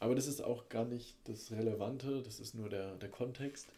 [0.00, 3.68] Aber das ist auch gar nicht das Relevante, das ist nur der, der Kontext.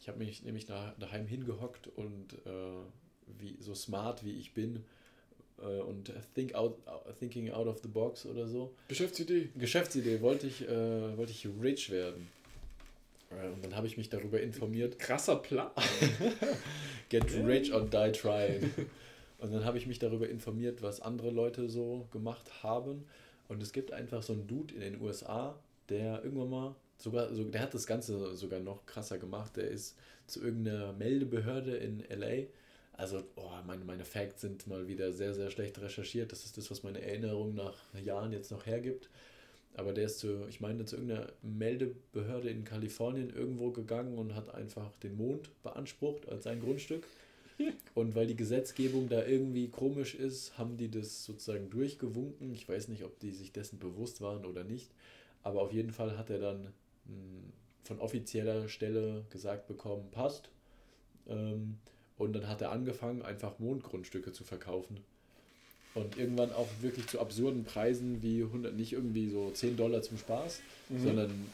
[0.00, 4.84] Ich habe mich nämlich da, daheim hingehockt und äh, wie, so smart wie ich bin
[5.62, 6.78] äh, und think out,
[7.18, 8.74] thinking out of the box oder so.
[8.88, 9.48] Geschäftsidee.
[9.56, 12.28] Geschäftsidee, wollte ich, äh, wollte ich rich werden.
[13.42, 14.98] Äh, und dann habe ich mich darüber informiert.
[14.98, 15.70] Krasser Plan.
[17.08, 18.70] Get rich or die trying.
[19.38, 23.04] Und dann habe ich mich darüber informiert, was andere Leute so gemacht haben.
[23.48, 25.58] Und es gibt einfach so einen Dude in den USA,
[25.88, 29.56] der irgendwann mal sogar, so, der hat das Ganze sogar noch krasser gemacht.
[29.56, 32.46] Der ist zu irgendeiner Meldebehörde in LA.
[32.96, 36.32] Also, oh, meine, meine Facts sind mal wieder sehr, sehr schlecht recherchiert.
[36.32, 39.10] Das ist das, was meine Erinnerung nach Jahren jetzt noch hergibt.
[39.76, 44.54] Aber der ist zu, ich meine, zu irgendeiner Meldebehörde in Kalifornien irgendwo gegangen und hat
[44.54, 47.04] einfach den Mond beansprucht als sein Grundstück.
[47.94, 52.52] Und weil die Gesetzgebung da irgendwie komisch ist, haben die das sozusagen durchgewunken.
[52.52, 54.90] Ich weiß nicht, ob die sich dessen bewusst waren oder nicht.
[55.42, 56.72] Aber auf jeden Fall hat er dann
[57.04, 57.52] mh,
[57.84, 60.50] von offizieller Stelle gesagt bekommen, passt.
[61.28, 61.78] Ähm,
[62.16, 65.00] und dann hat er angefangen, einfach Mondgrundstücke zu verkaufen.
[65.94, 70.18] Und irgendwann auch wirklich zu absurden Preisen wie 100, nicht irgendwie so 10 Dollar zum
[70.18, 70.98] Spaß, Mhm.
[71.02, 71.46] sondern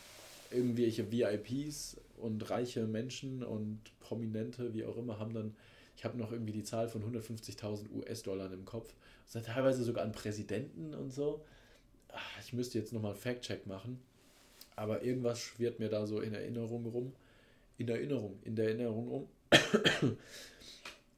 [0.51, 5.55] irgendwelche VIPs und reiche Menschen und Prominente, wie auch immer, haben dann,
[5.97, 8.93] ich habe noch irgendwie die Zahl von 150.000 US-Dollar im Kopf,
[9.27, 11.45] das hat teilweise sogar an Präsidenten und so.
[12.13, 14.01] ach, ich müsste jetzt nochmal einen Fact-Check machen,
[14.75, 17.13] aber irgendwas schwirrt mir da so in Erinnerung rum.
[17.79, 19.29] In Erinnerung, in der Erinnerung rum.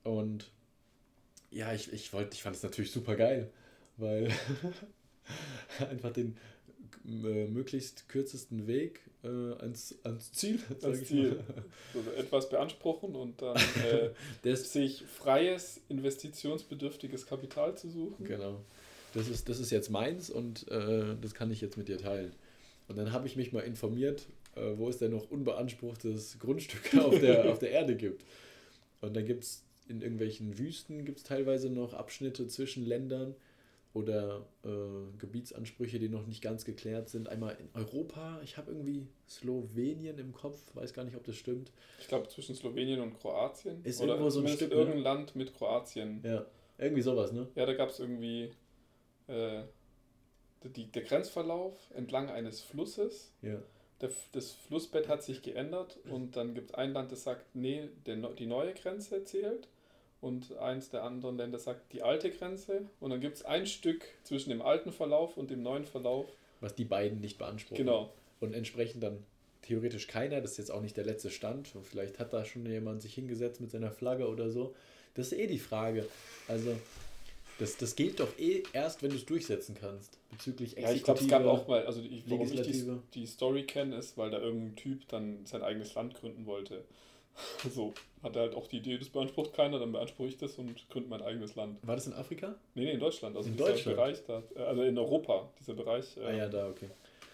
[0.05, 0.51] Und
[1.53, 3.51] ja, ich, ich wollte, ich fand es natürlich super geil,
[3.97, 4.31] weil
[5.91, 6.37] einfach den
[7.05, 10.61] äh, möglichst kürzesten Weg äh, ans, ans Ziel,
[10.93, 11.41] ich Ziel.
[11.95, 13.57] Also etwas beanspruchen und dann
[14.45, 18.25] äh, sich freies, investitionsbedürftiges Kapital zu suchen.
[18.25, 18.61] genau.
[19.15, 22.33] Das ist, das ist jetzt meins und äh, das kann ich jetzt mit dir teilen.
[22.89, 27.19] Und dann habe ich mich mal informiert, äh, wo es denn noch unbeanspruchtes Grundstück auf
[27.19, 28.25] der, auf der Erde gibt.
[29.03, 33.35] Und dann gibt es in irgendwelchen Wüsten gibt es teilweise noch Abschnitte zwischen Ländern
[33.95, 37.29] oder äh, Gebietsansprüche, die noch nicht ganz geklärt sind.
[37.29, 41.71] Einmal in Europa, ich habe irgendwie Slowenien im Kopf, weiß gar nicht, ob das stimmt.
[42.01, 43.85] Ich glaube zwischen Slowenien und Kroatien.
[43.85, 44.77] Ist Oder irgendwo so ein Stück, ne?
[44.77, 46.23] irgendein Land mit Kroatien.
[46.25, 46.47] Ja,
[46.79, 47.49] irgendwie sowas, ne?
[47.55, 48.51] Ja, da gab es irgendwie
[49.27, 49.63] äh,
[50.65, 53.33] die, der Grenzverlauf entlang eines Flusses.
[53.43, 53.59] Ja.
[54.33, 58.17] Das Flussbett hat sich geändert und dann gibt es ein Land, das sagt, nee, der,
[58.17, 59.69] die neue Grenze zählt.
[60.23, 62.83] Und eins der anderen Länder sagt die alte Grenze.
[63.01, 66.27] Und dann gibt es ein Stück zwischen dem alten Verlauf und dem neuen Verlauf.
[66.61, 67.85] Was die beiden nicht beanspruchen.
[67.85, 68.13] Genau.
[68.39, 69.25] Und entsprechend dann
[69.63, 71.75] theoretisch keiner, das ist jetzt auch nicht der letzte Stand.
[71.75, 74.77] Und Vielleicht hat da schon jemand sich hingesetzt mit seiner Flagge oder so.
[75.15, 76.07] Das ist eh die Frage.
[76.47, 76.77] Also,
[77.59, 80.19] das, das gilt doch eh erst, wenn du es durchsetzen kannst.
[80.31, 83.27] Bezüglich Ja, ich glaube, es gab Exekutive, auch mal, also ich, warum ich die, die
[83.27, 86.85] Story kenne, ist, weil da irgendein Typ dann sein eigenes Land gründen wollte.
[87.75, 90.89] So, hat er halt auch die Idee, das beansprucht keiner, dann beanspruche ich das und
[90.89, 91.79] gründe mein eigenes Land.
[91.87, 92.55] War das in Afrika?
[92.75, 93.37] Nee, nee, in Deutschland.
[93.37, 93.97] Also In dieser Deutschland?
[93.97, 96.17] Bereich da, äh, also in Europa, dieser Bereich.
[96.17, 96.89] äh, Ah ja, da, okay.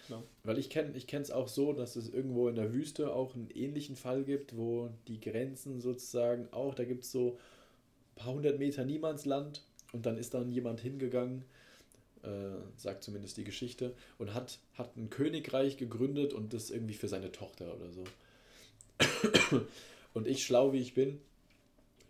[0.09, 0.23] Ja.
[0.43, 3.49] Weil ich kenne ich es auch so, dass es irgendwo in der Wüste auch einen
[3.53, 7.37] ähnlichen Fall gibt, wo die Grenzen sozusagen auch, da gibt es so
[8.15, 9.63] ein paar hundert Meter Niemandsland
[9.93, 11.45] und dann ist dann jemand hingegangen,
[12.23, 12.27] äh,
[12.75, 17.31] sagt zumindest die Geschichte, und hat, hat ein Königreich gegründet und das irgendwie für seine
[17.31, 18.03] Tochter oder so.
[20.19, 21.21] Und ich, schlau wie ich bin,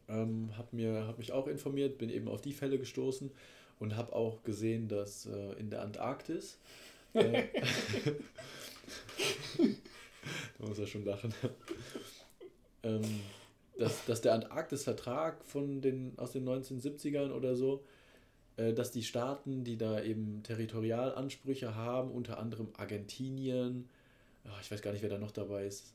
[0.07, 3.29] ähm, habe hab mich auch informiert, bin eben auf die Fälle gestoßen
[3.77, 6.57] und habe auch gesehen, dass äh, in der Antarktis.
[7.13, 7.43] Äh,
[10.57, 11.31] da muss er schon lachen.
[12.81, 13.03] ähm,
[13.77, 17.83] dass, dass der Antarktis-Vertrag von den, aus den 1970ern oder so,
[18.57, 23.87] äh, dass die Staaten, die da eben Territorialansprüche haben, unter anderem Argentinien,
[24.45, 25.93] ah, ich weiß gar nicht, wer da noch dabei ist,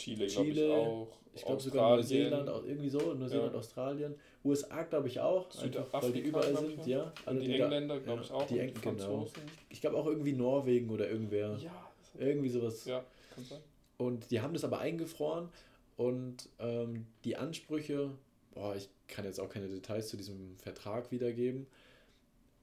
[0.00, 1.08] Chile, glaube ich, Chile, auch.
[1.34, 1.96] ich glaube sogar.
[1.96, 3.58] Neuseeland, auch irgendwie so, Neuseeland, Ja.
[3.58, 7.12] Australien, USA glaube ich auch, einfach weil die Südafrika, überall sind, ja.
[7.26, 8.46] alle Und die da- Engländer, glaube ich, auch.
[8.46, 9.26] Die Eng genau.
[9.68, 12.84] Ich glaube auch irgendwie Norwegen oder irgendwer, Ja, irgendwie sowas.
[12.86, 13.60] ja, kann sein.
[13.98, 15.48] Und die haben das aber eingefroren
[15.96, 18.10] und ähm, die Ansprüche,
[18.54, 21.66] boah, ich kann jetzt auch keine Details zu diesem Vertrag wiedergeben,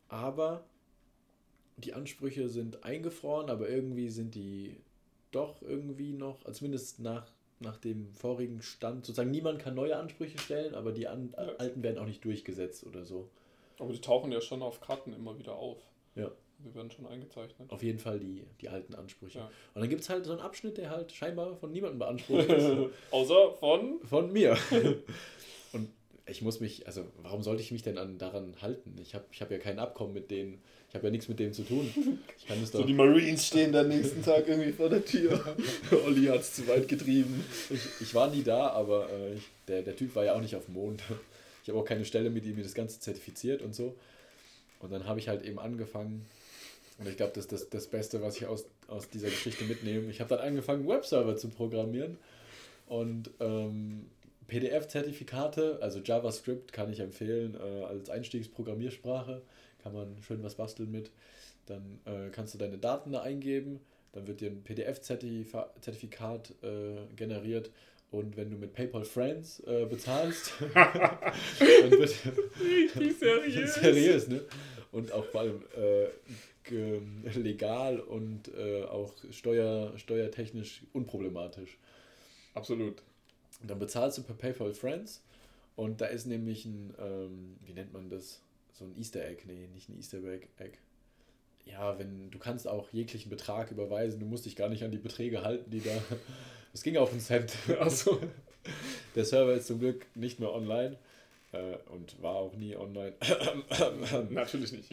[0.09, 0.63] aber
[1.77, 4.77] die Ansprüche sind eingefroren, aber irgendwie sind die
[5.32, 10.38] doch irgendwie noch, also zumindest nach, nach dem vorigen Stand, sozusagen niemand kann neue Ansprüche
[10.38, 11.43] stellen, aber die an, Ja.
[11.57, 13.30] alten werden auch nicht durchgesetzt oder so.
[13.80, 15.80] Aber die tauchen ja schon auf Karten immer wieder auf.
[16.15, 16.32] Ja.
[16.59, 17.69] Die werden schon eingezeichnet.
[17.71, 19.38] Auf jeden Fall die, die alten Ansprüche.
[19.39, 19.45] Ja.
[19.75, 22.71] Und dann gibt es halt so einen Abschnitt, der halt scheinbar von niemandem beansprucht ist.
[23.11, 23.99] Außer von.
[24.03, 24.57] Von mir.
[26.30, 28.95] Ich muss mich, also warum sollte ich mich denn an, daran halten?
[29.01, 30.61] Ich habe ich hab ja kein Abkommen mit denen.
[30.89, 31.89] Ich habe ja nichts mit denen zu tun.
[32.38, 32.88] Ich kann es doch.
[32.88, 35.55] Marines stehen dann nächsten Tag irgendwie vor der Tür.
[36.05, 37.43] Olli hat es zu weit getrieben.
[37.69, 40.55] Ich, ich war nie da, aber äh, ich, der, der Typ war ja auch nicht
[40.55, 41.01] auf dem Mond.
[41.63, 43.93] Ich habe auch keine Stelle, mit die mir das Ganze zertifiziert und so.
[44.80, 46.25] Und dann habe ich halt eben angefangen.
[46.97, 50.09] Und ich glaube, das ist das, das Beste, was ich aus, aus dieser Geschichte mitnehme.
[50.09, 52.17] Ich habe dann angefangen, Webserver zu programmieren.
[52.88, 54.05] Und ähm,
[54.47, 59.41] PDF-Zertifikate, also JavaScript kann ich empfehlen äh, als Einstiegsprogrammiersprache.
[59.83, 61.11] Kann man schön was basteln mit.
[61.65, 63.79] Dann äh, kannst du deine Daten da eingeben.
[64.13, 67.71] Dann wird dir ein PDF-Zertifikat äh, generiert.
[68.09, 72.15] Und wenn du mit PayPal Friends äh, bezahlst, dann wird
[72.59, 73.75] Richtig seriös.
[73.81, 74.45] seriös, ne?
[74.93, 76.07] Und auch vor allem äh,
[77.37, 81.77] legal und äh, auch steuer, steuertechnisch unproblematisch.
[82.53, 83.03] Absolut.
[83.61, 85.23] Und dann bezahlst du per PayPal Friends
[85.75, 88.41] und da ist nämlich ein, ähm, wie nennt man das?
[88.73, 90.47] So ein Easter Egg, nee, nicht ein Easter Egg.
[90.57, 90.77] Egg.
[91.65, 94.97] Ja, wenn du kannst auch jeglichen Betrag überweisen, du musst dich gar nicht an die
[94.97, 95.91] Beträge halten, die da.
[96.73, 97.55] Es ging auf einen Cent.
[97.79, 98.19] Also,
[99.15, 100.97] der Server ist zum Glück nicht mehr online
[101.53, 103.13] äh, und war auch nie online.
[104.29, 104.91] Natürlich nicht.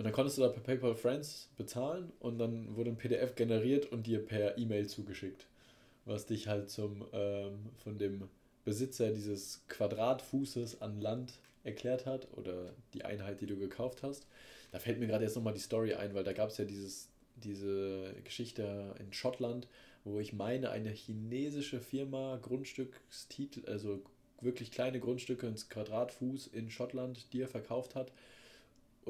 [0.00, 3.92] Und dann konntest du da per PayPal Friends bezahlen und dann wurde ein PDF generiert
[3.92, 5.46] und dir per E-Mail zugeschickt,
[6.04, 8.28] was dich halt zum ähm, von dem
[8.64, 11.34] Besitzer dieses Quadratfußes an Land
[11.64, 14.26] erklärt hat oder die Einheit, die du gekauft hast.
[14.70, 17.08] da fällt mir gerade jetzt nochmal die Story ein, weil da gab es ja dieses,
[17.36, 19.68] diese Geschichte in Schottland,
[20.04, 24.02] wo ich meine, eine chinesische Firma Grundstückstitel, also
[24.40, 28.10] wirklich kleine Grundstücke ins Quadratfuß in Schottland dir verkauft hat,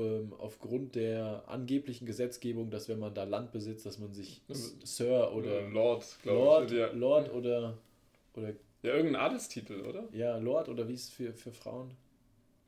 [0.01, 5.33] ähm, aufgrund der angeblichen Gesetzgebung, dass wenn man da Land besitzt, dass man sich Sir
[5.33, 6.79] oder Lord, Lord, ich.
[6.79, 6.93] Ja.
[6.93, 7.79] Lord oder,
[8.35, 8.49] oder
[8.83, 10.09] ja, irgendein Adelstitel, oder?
[10.13, 11.91] Ja, Lord oder wie es für, für Frauen?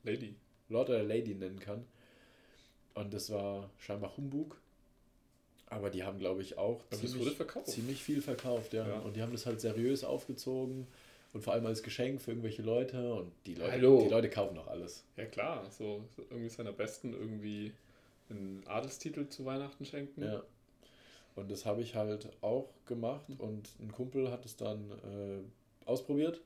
[0.05, 0.35] Lady.
[0.69, 1.85] Lord oder Lady nennen kann.
[2.95, 4.61] Und das war scheinbar Humbug.
[5.67, 8.75] Aber die haben, glaube ich, auch ziemlich, ziemlich, viel verkauft.
[8.75, 8.87] Ja.
[8.87, 8.99] ja.
[8.99, 10.87] Und die haben das halt seriös aufgezogen
[11.33, 13.15] und vor allem als Geschenk für irgendwelche Leute.
[13.15, 15.05] Und die Leute, die Leute kaufen auch alles.
[15.17, 15.65] Ja, klar.
[15.71, 17.73] So irgendwie seiner Besten irgendwie
[18.29, 20.23] einen Adelstitel zu Weihnachten schenken.
[20.23, 20.43] Ja.
[21.35, 23.25] Und das habe ich halt auch gemacht.
[23.39, 26.41] Und ein Kumpel hat es dann äh, ausprobiert.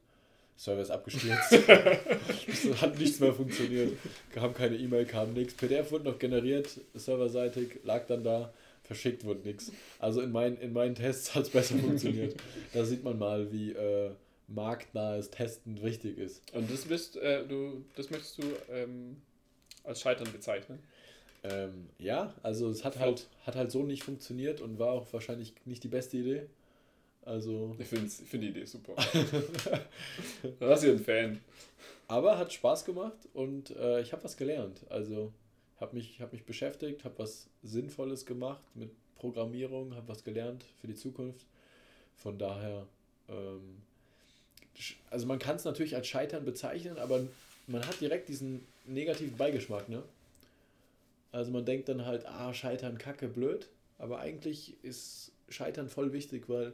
[0.57, 1.53] Server ist abgestürzt.
[1.53, 3.93] es hat nichts mehr funktioniert.
[4.33, 5.55] Kam keine E-Mail, kam nichts.
[5.55, 8.53] PDF wurde noch generiert, serverseitig, lag dann da
[8.87, 9.73] verschickt wurde nichts.
[9.99, 12.37] Also in, mein, in meinen Tests hat es besser funktioniert.
[12.73, 14.11] Da sieht man mal, wie äh,
[14.49, 16.43] marktnahes Testen wichtig ist.
[16.55, 19.17] Und das bist äh, du, das möchtest du ähm,
[19.85, 20.79] als Scheitern bezeichnen?
[21.43, 25.55] Ähm, ja, also es hat halt, hat halt so nicht funktioniert und war auch wahrscheinlich
[25.65, 26.47] nicht die beste Idee.
[27.25, 27.75] Also.
[27.79, 28.95] Ich finde ich find die Idee super.
[30.61, 31.41] da ist ja ein Fan.
[32.09, 34.81] Aber hat Spaß gemacht und äh, ich habe was gelernt.
[34.91, 35.33] Also
[35.81, 40.87] habe mich, hab mich beschäftigt, habe was Sinnvolles gemacht mit Programmierung, habe was gelernt für
[40.87, 41.47] die Zukunft.
[42.17, 42.87] Von daher,
[43.29, 43.83] ähm,
[45.11, 47.21] also man kann es natürlich als Scheitern bezeichnen, aber
[47.67, 50.03] man hat direkt diesen negativen Beigeschmack, ne?
[51.33, 53.69] Also man denkt dann halt, ah, Scheitern, Kacke, blöd.
[53.99, 56.73] Aber eigentlich ist Scheitern voll wichtig, weil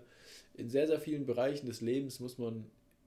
[0.55, 2.65] in sehr, sehr vielen Bereichen des Lebens muss man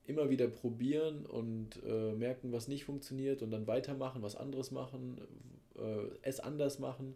[0.07, 5.19] immer wieder probieren und äh, merken, was nicht funktioniert und dann weitermachen, was anderes machen,
[5.77, 7.15] äh, es anders machen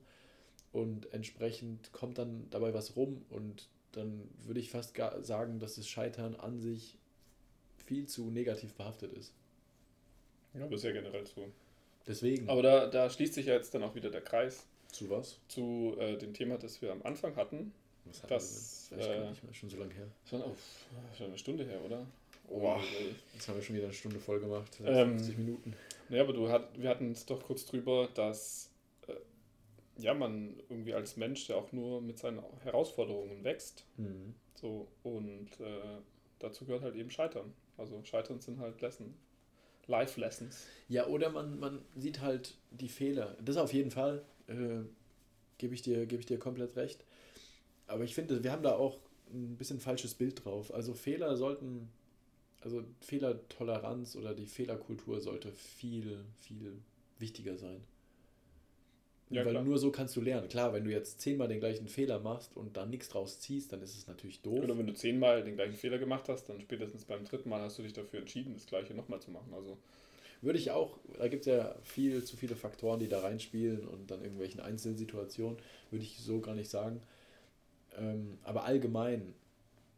[0.71, 5.87] und entsprechend kommt dann dabei was rum und dann würde ich fast sagen, dass das
[5.87, 6.98] Scheitern an sich
[7.89, 9.33] viel zu negativ behaftet ist.
[10.53, 11.49] Ja, das ist ja generell so.
[12.07, 12.47] Deswegen.
[12.47, 14.65] Aber da, da schließt sich ja jetzt dann auch wieder der Kreis.
[14.91, 15.39] Zu was?
[15.47, 17.73] Zu äh, dem Thema, das wir am Anfang hatten.
[18.05, 20.07] Was hatten das, wir äh, nicht mehr, schon so lange her.
[20.27, 20.55] Schon, oh,
[21.17, 22.05] schon eine Stunde her, oder?
[22.47, 22.77] Oh,
[23.33, 24.79] jetzt haben wir schon wieder eine Stunde voll gemacht.
[24.83, 25.73] Ähm, 50 Minuten.
[26.09, 28.71] Ja, aber du hat, wir hatten es doch kurz drüber, dass
[29.07, 29.13] äh,
[30.01, 33.85] ja, man irgendwie als Mensch ja auch nur mit seinen Herausforderungen wächst.
[33.97, 34.33] Mhm.
[34.55, 35.99] So, und äh,
[36.39, 37.53] dazu gehört halt eben Scheitern.
[37.79, 39.13] Also Scheitern sind halt Lesson.
[39.87, 40.67] Life Lessons.
[40.87, 43.35] Ja, oder man, man sieht halt die Fehler.
[43.43, 44.23] Das auf jeden Fall.
[44.47, 44.81] Äh,
[45.57, 47.03] Gebe ich, geb ich dir komplett recht.
[47.85, 48.97] Aber ich finde, wir haben da auch
[49.29, 50.73] ein bisschen falsches Bild drauf.
[50.73, 51.89] Also Fehler sollten
[52.61, 56.77] also Fehlertoleranz oder die Fehlerkultur sollte viel, viel
[57.19, 57.81] wichtiger sein.
[59.29, 59.63] Ja, Weil klar.
[59.63, 60.49] nur so kannst du lernen.
[60.49, 63.81] Klar, wenn du jetzt zehnmal den gleichen Fehler machst und da nichts draus ziehst, dann
[63.81, 64.63] ist es natürlich doof.
[64.63, 67.77] Oder wenn du zehnmal den gleichen Fehler gemacht hast, dann spätestens beim dritten Mal hast
[67.77, 69.53] du dich dafür entschieden, das gleiche nochmal zu machen.
[69.53, 69.77] Also
[70.41, 74.09] würde ich auch, da gibt es ja viel zu viele Faktoren, die da reinspielen und
[74.11, 75.57] dann irgendwelchen Einzelsituationen,
[75.91, 77.01] würde ich so gar nicht sagen.
[77.97, 79.33] Ähm, aber allgemein,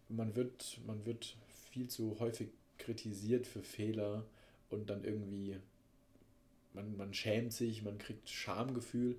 [0.10, 1.36] man wird, man wird
[1.72, 4.26] viel zu häufig kritisiert für Fehler
[4.70, 5.58] und dann irgendwie,
[6.74, 9.18] man, man schämt sich, man kriegt Schamgefühl,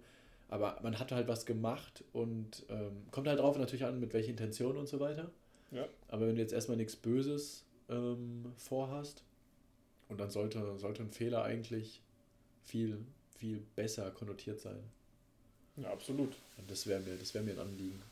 [0.49, 4.31] aber man hat halt was gemacht und ähm, kommt halt drauf natürlich an, mit welcher
[4.31, 5.31] Intention und so weiter.
[5.71, 5.87] Ja.
[6.09, 9.25] Aber wenn du jetzt erstmal nichts Böses ähm, vorhast,
[10.13, 12.03] und dann sollte, sollte ein Fehler eigentlich
[12.65, 12.99] viel,
[13.39, 14.79] viel besser konnotiert sein.
[15.79, 16.35] Ja, absolut.
[16.59, 18.03] Und das wäre mir, wär mir ein Anliegen.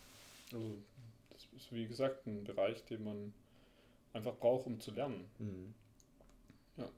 [0.51, 0.79] Also,
[1.29, 3.35] das ist wie gesagt ein Bereich, den man
[4.15, 5.27] einfach braucht, um zu lernen.
[5.39, 5.75] Mhm.
[6.79, 6.89] Ja.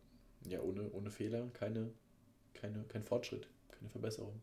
[0.49, 1.91] Ja, ohne, ohne Fehler keine,
[2.55, 4.41] keine, kein Fortschritt, keine Verbesserung.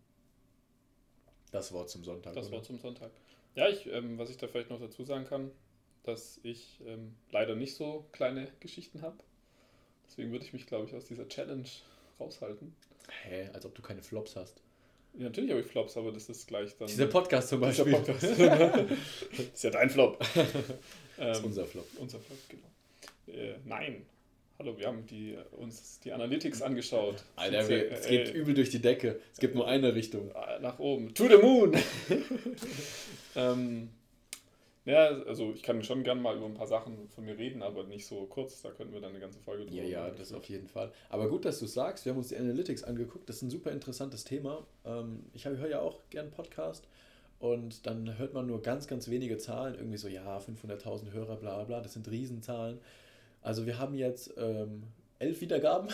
[1.52, 2.34] Das Wort zum Sonntag.
[2.34, 2.58] Das oder?
[2.58, 3.12] Wort zum Sonntag.
[3.56, 5.52] Ja, ich, ähm, was ich da vielleicht noch dazu sagen kann,
[6.04, 9.18] dass ich ähm, leider nicht so kleine Geschichten habe.
[10.08, 11.68] Deswegen würde ich mich, glaube ich, aus dieser Challenge
[12.20, 12.76] raushalten.
[13.24, 14.62] Hä, als ob du keine Flops hast.
[15.14, 16.88] Ja, natürlich habe ich Flops, aber das ist gleich dann.
[16.88, 17.92] Dieser Podcast zum Beispiel.
[17.92, 18.24] Podcast.
[18.24, 18.40] das
[19.40, 20.20] ist ja dein Flop.
[20.20, 20.64] das ist
[21.18, 21.88] ähm, unser Flop.
[21.98, 23.38] Unser Flop, genau.
[23.38, 24.06] Äh, nein.
[24.62, 27.24] Hallo, wir haben die, uns die Analytics angeschaut.
[27.38, 29.22] Alter, wir, es geht übel durch die Decke.
[29.32, 30.32] Es gibt nur eine Richtung.
[30.32, 31.14] Äh, nach oben.
[31.14, 31.78] To the moon!
[33.38, 33.90] ähm,
[34.84, 37.86] ja, also ich kann schon gern mal über ein paar Sachen von mir reden, aber
[37.86, 38.62] nicht so kurz.
[38.62, 40.92] Da könnten wir dann eine ganze Folge drüber Ja, ja, das auf jeden Fall.
[41.08, 42.04] Aber gut, dass du es sagst.
[42.04, 43.30] Wir haben uns die Analytics angeguckt.
[43.30, 44.68] Das ist ein super interessantes Thema.
[44.84, 46.86] Ähm, ich höre ja auch gern Podcast
[47.40, 49.76] und dann hört man nur ganz, ganz wenige Zahlen.
[49.76, 51.80] Irgendwie so, ja, 500.000 Hörer, bla bla.
[51.80, 52.82] Das sind Riesenzahlen.
[53.42, 54.84] Also wir haben jetzt ähm,
[55.20, 55.90] elf Wiedergaben.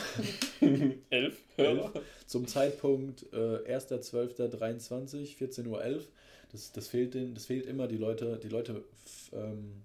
[1.10, 1.94] elf Hörer.
[2.26, 6.04] Zum Zeitpunkt äh, 1.12.23, 14.11 Uhr.
[6.52, 7.88] Das, das, fehlt den, das fehlt immer.
[7.88, 8.84] Die Leute, die Leute
[9.34, 9.84] ähm,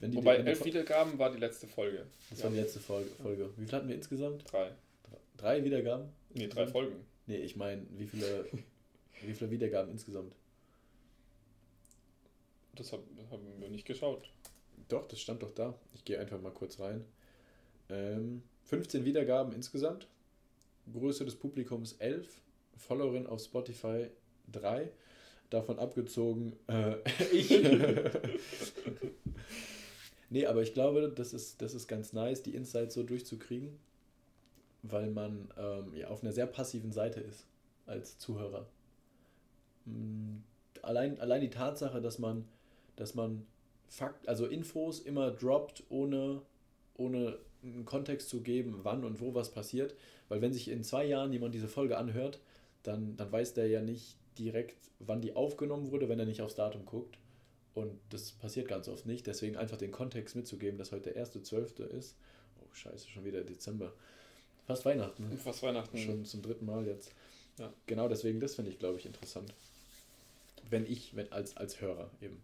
[0.00, 2.06] wenn die, Wobei, wenn elf Wiedergaben war die letzte Folge.
[2.30, 2.44] Das ja.
[2.44, 3.50] war die letzte Folge, Folge.
[3.56, 4.50] Wie viel hatten wir insgesamt?
[4.50, 4.70] Drei.
[5.36, 6.08] Drei Wiedergaben?
[6.34, 6.96] Nee, drei Folgen.
[7.26, 8.46] Nee, ich meine, wie viele,
[9.22, 10.34] wie viele Wiedergaben insgesamt?
[12.74, 13.02] Das haben
[13.58, 14.30] wir nicht geschaut.
[14.88, 15.74] Doch, das stand doch da.
[15.94, 17.04] Ich gehe einfach mal kurz rein.
[17.90, 20.08] Ähm, 15 Wiedergaben insgesamt.
[20.92, 22.40] Größe des Publikums 11.
[22.76, 24.08] Followerin auf Spotify
[24.52, 24.90] 3.
[25.50, 26.96] Davon abgezogen äh,
[27.32, 27.50] ich.
[30.30, 33.78] nee, aber ich glaube, das ist, das ist ganz nice, die Insights so durchzukriegen,
[34.82, 37.46] weil man ähm, ja, auf einer sehr passiven Seite ist
[37.86, 38.66] als Zuhörer.
[39.86, 40.36] Mm,
[40.82, 42.46] allein, allein die Tatsache, dass man,
[42.96, 43.46] dass man
[43.88, 46.42] Fakt, also Infos immer droppt, ohne,
[46.94, 49.94] ohne einen Kontext zu geben, wann und wo was passiert.
[50.28, 52.40] Weil wenn sich in zwei Jahren jemand diese Folge anhört,
[52.82, 56.54] dann, dann weiß der ja nicht direkt, wann die aufgenommen wurde, wenn er nicht aufs
[56.54, 57.18] Datum guckt.
[57.74, 59.26] Und das passiert ganz oft nicht.
[59.26, 61.84] Deswegen einfach den Kontext mitzugeben, dass heute der 1.12.
[61.84, 62.16] ist.
[62.60, 63.92] Oh, scheiße, schon wieder Dezember.
[64.66, 65.38] Fast Weihnachten.
[65.38, 65.96] Fast Weihnachten.
[65.96, 67.12] Schon zum dritten Mal jetzt.
[67.58, 67.72] Ja.
[67.86, 69.54] Genau deswegen, das finde ich, glaube ich, interessant.
[70.68, 72.42] Wenn ich, wenn, als, als Hörer eben.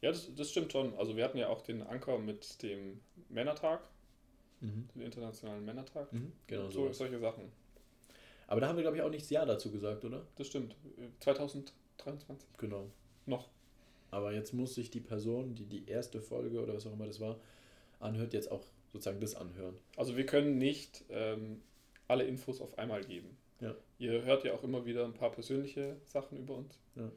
[0.00, 0.96] Ja, das, das stimmt schon.
[0.96, 3.80] Also wir hatten ja auch den Anker mit dem Männertag,
[4.60, 4.88] mhm.
[4.94, 6.12] den internationalen Männertag.
[6.12, 6.92] Mhm, genau so.
[6.92, 7.50] Solche Sachen.
[8.46, 10.26] Aber da haben wir, glaube ich, auch nichts Ja dazu gesagt, oder?
[10.36, 10.74] Das stimmt.
[11.20, 12.48] 2023.
[12.56, 12.90] Genau.
[13.26, 13.48] Noch.
[14.10, 17.20] Aber jetzt muss sich die Person, die die erste Folge oder was auch immer das
[17.20, 17.38] war,
[18.00, 19.76] anhört, jetzt auch sozusagen das anhören.
[19.96, 21.60] Also wir können nicht ähm,
[22.06, 23.36] alle Infos auf einmal geben.
[23.60, 23.74] Ja.
[23.98, 26.78] Ihr hört ja auch immer wieder ein paar persönliche Sachen über uns.
[26.94, 27.10] Ja.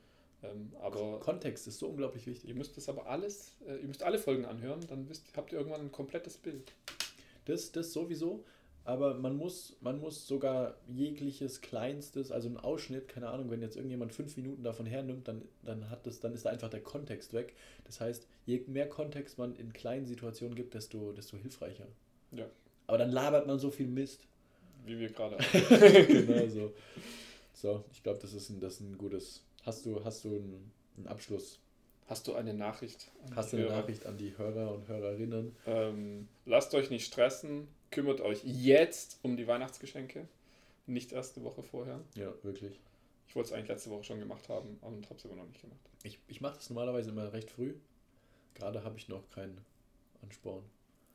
[0.44, 2.50] Ähm, aber Kontext ist so unglaublich wichtig.
[2.50, 5.60] Ihr müsst das aber alles, äh, ihr müsst alle Folgen anhören, dann wisst, habt ihr
[5.60, 6.74] irgendwann ein komplettes Bild.
[7.46, 8.44] Das, das sowieso,
[8.84, 13.76] aber man muss, man muss sogar jegliches Kleinstes, also ein Ausschnitt, keine Ahnung, wenn jetzt
[13.76, 17.34] irgendjemand fünf Minuten davon hernimmt, dann, dann hat das, dann ist da einfach der Kontext
[17.34, 17.54] weg.
[17.86, 21.86] Das heißt, je mehr Kontext man in kleinen Situationen gibt, desto, desto hilfreicher.
[22.32, 22.48] Ja.
[22.88, 24.26] Aber dann labert man so viel Mist.
[24.84, 25.38] Wie wir gerade.
[26.08, 26.74] genau so.
[27.54, 30.72] So, ich glaube, das ist ein, das ist ein gutes, Hast du, hast du einen,
[30.98, 31.60] einen Abschluss?
[32.08, 33.12] Hast du eine Nachricht?
[33.36, 33.78] Hast du eine Hörer?
[33.78, 35.56] Nachricht an die Hörer und Hörerinnen?
[35.66, 40.28] Ähm, lasst euch nicht stressen, kümmert euch jetzt um die Weihnachtsgeschenke,
[40.88, 42.02] nicht erste Woche vorher.
[42.16, 42.80] Ja, wirklich.
[43.28, 45.62] Ich wollte es eigentlich letzte Woche schon gemacht haben, aber habe es immer noch nicht
[45.62, 45.80] gemacht.
[46.04, 47.76] Ich, ich mache das normalerweise immer recht früh.
[48.56, 49.64] Gerade habe ich noch keinen
[50.22, 50.64] Ansporn.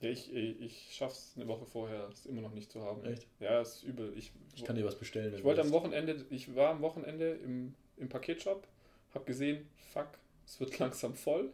[0.00, 3.04] Ja, ich, ich schaffe es eine Woche vorher, es immer noch nicht zu haben.
[3.04, 3.26] Echt?
[3.40, 4.16] Ja, es ist übel.
[4.16, 5.34] Ich, ich kann dir was bestellen.
[5.34, 8.66] Ich wollte am Wochenende, ich war am Wochenende im im Paketshop,
[9.14, 10.08] habe gesehen, fuck,
[10.46, 11.50] es wird langsam voll.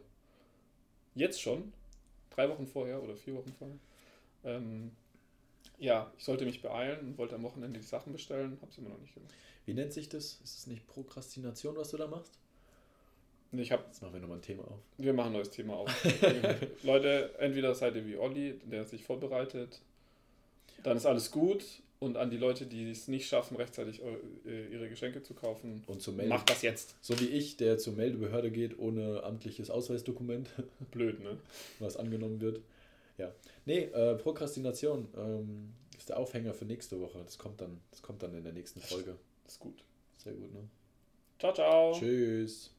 [1.15, 1.73] Jetzt schon,
[2.31, 3.77] drei Wochen vorher oder vier Wochen vorher.
[4.43, 4.91] Ähm,
[5.77, 8.89] ja, ich sollte mich beeilen und wollte am Wochenende die Sachen bestellen, habe es immer
[8.89, 9.33] noch nicht gemacht.
[9.65, 10.39] Wie nennt sich das?
[10.43, 12.37] Ist es nicht Prokrastination, was du da machst?
[13.51, 14.79] Ich hab, Jetzt machen wir nochmal ein Thema auf.
[14.97, 15.89] Wir machen ein neues Thema auf.
[16.83, 19.79] Leute, entweder seid ihr wie Olli, der sich vorbereitet,
[20.81, 21.63] dann ist alles gut
[22.03, 24.01] und an die Leute, die es nicht schaffen, rechtzeitig
[24.45, 25.83] äh, ihre Geschenke zu kaufen.
[25.87, 26.95] Und zum Melde Macht das jetzt.
[27.01, 30.49] So wie ich, der zur Meldebehörde geht ohne amtliches Ausweisdokument.
[30.91, 31.37] Blöd, ne?
[31.79, 32.61] Was angenommen wird.
[33.17, 33.33] Ja.
[33.65, 37.19] Nee, äh, Prokrastination ähm, ist der Aufhänger für nächste Woche.
[37.23, 39.15] Das kommt dann, das kommt dann in der nächsten Folge.
[39.45, 39.83] Das ist gut.
[40.17, 40.67] Sehr gut, ne?
[41.39, 41.93] Ciao, ciao.
[41.93, 42.72] Tschüss.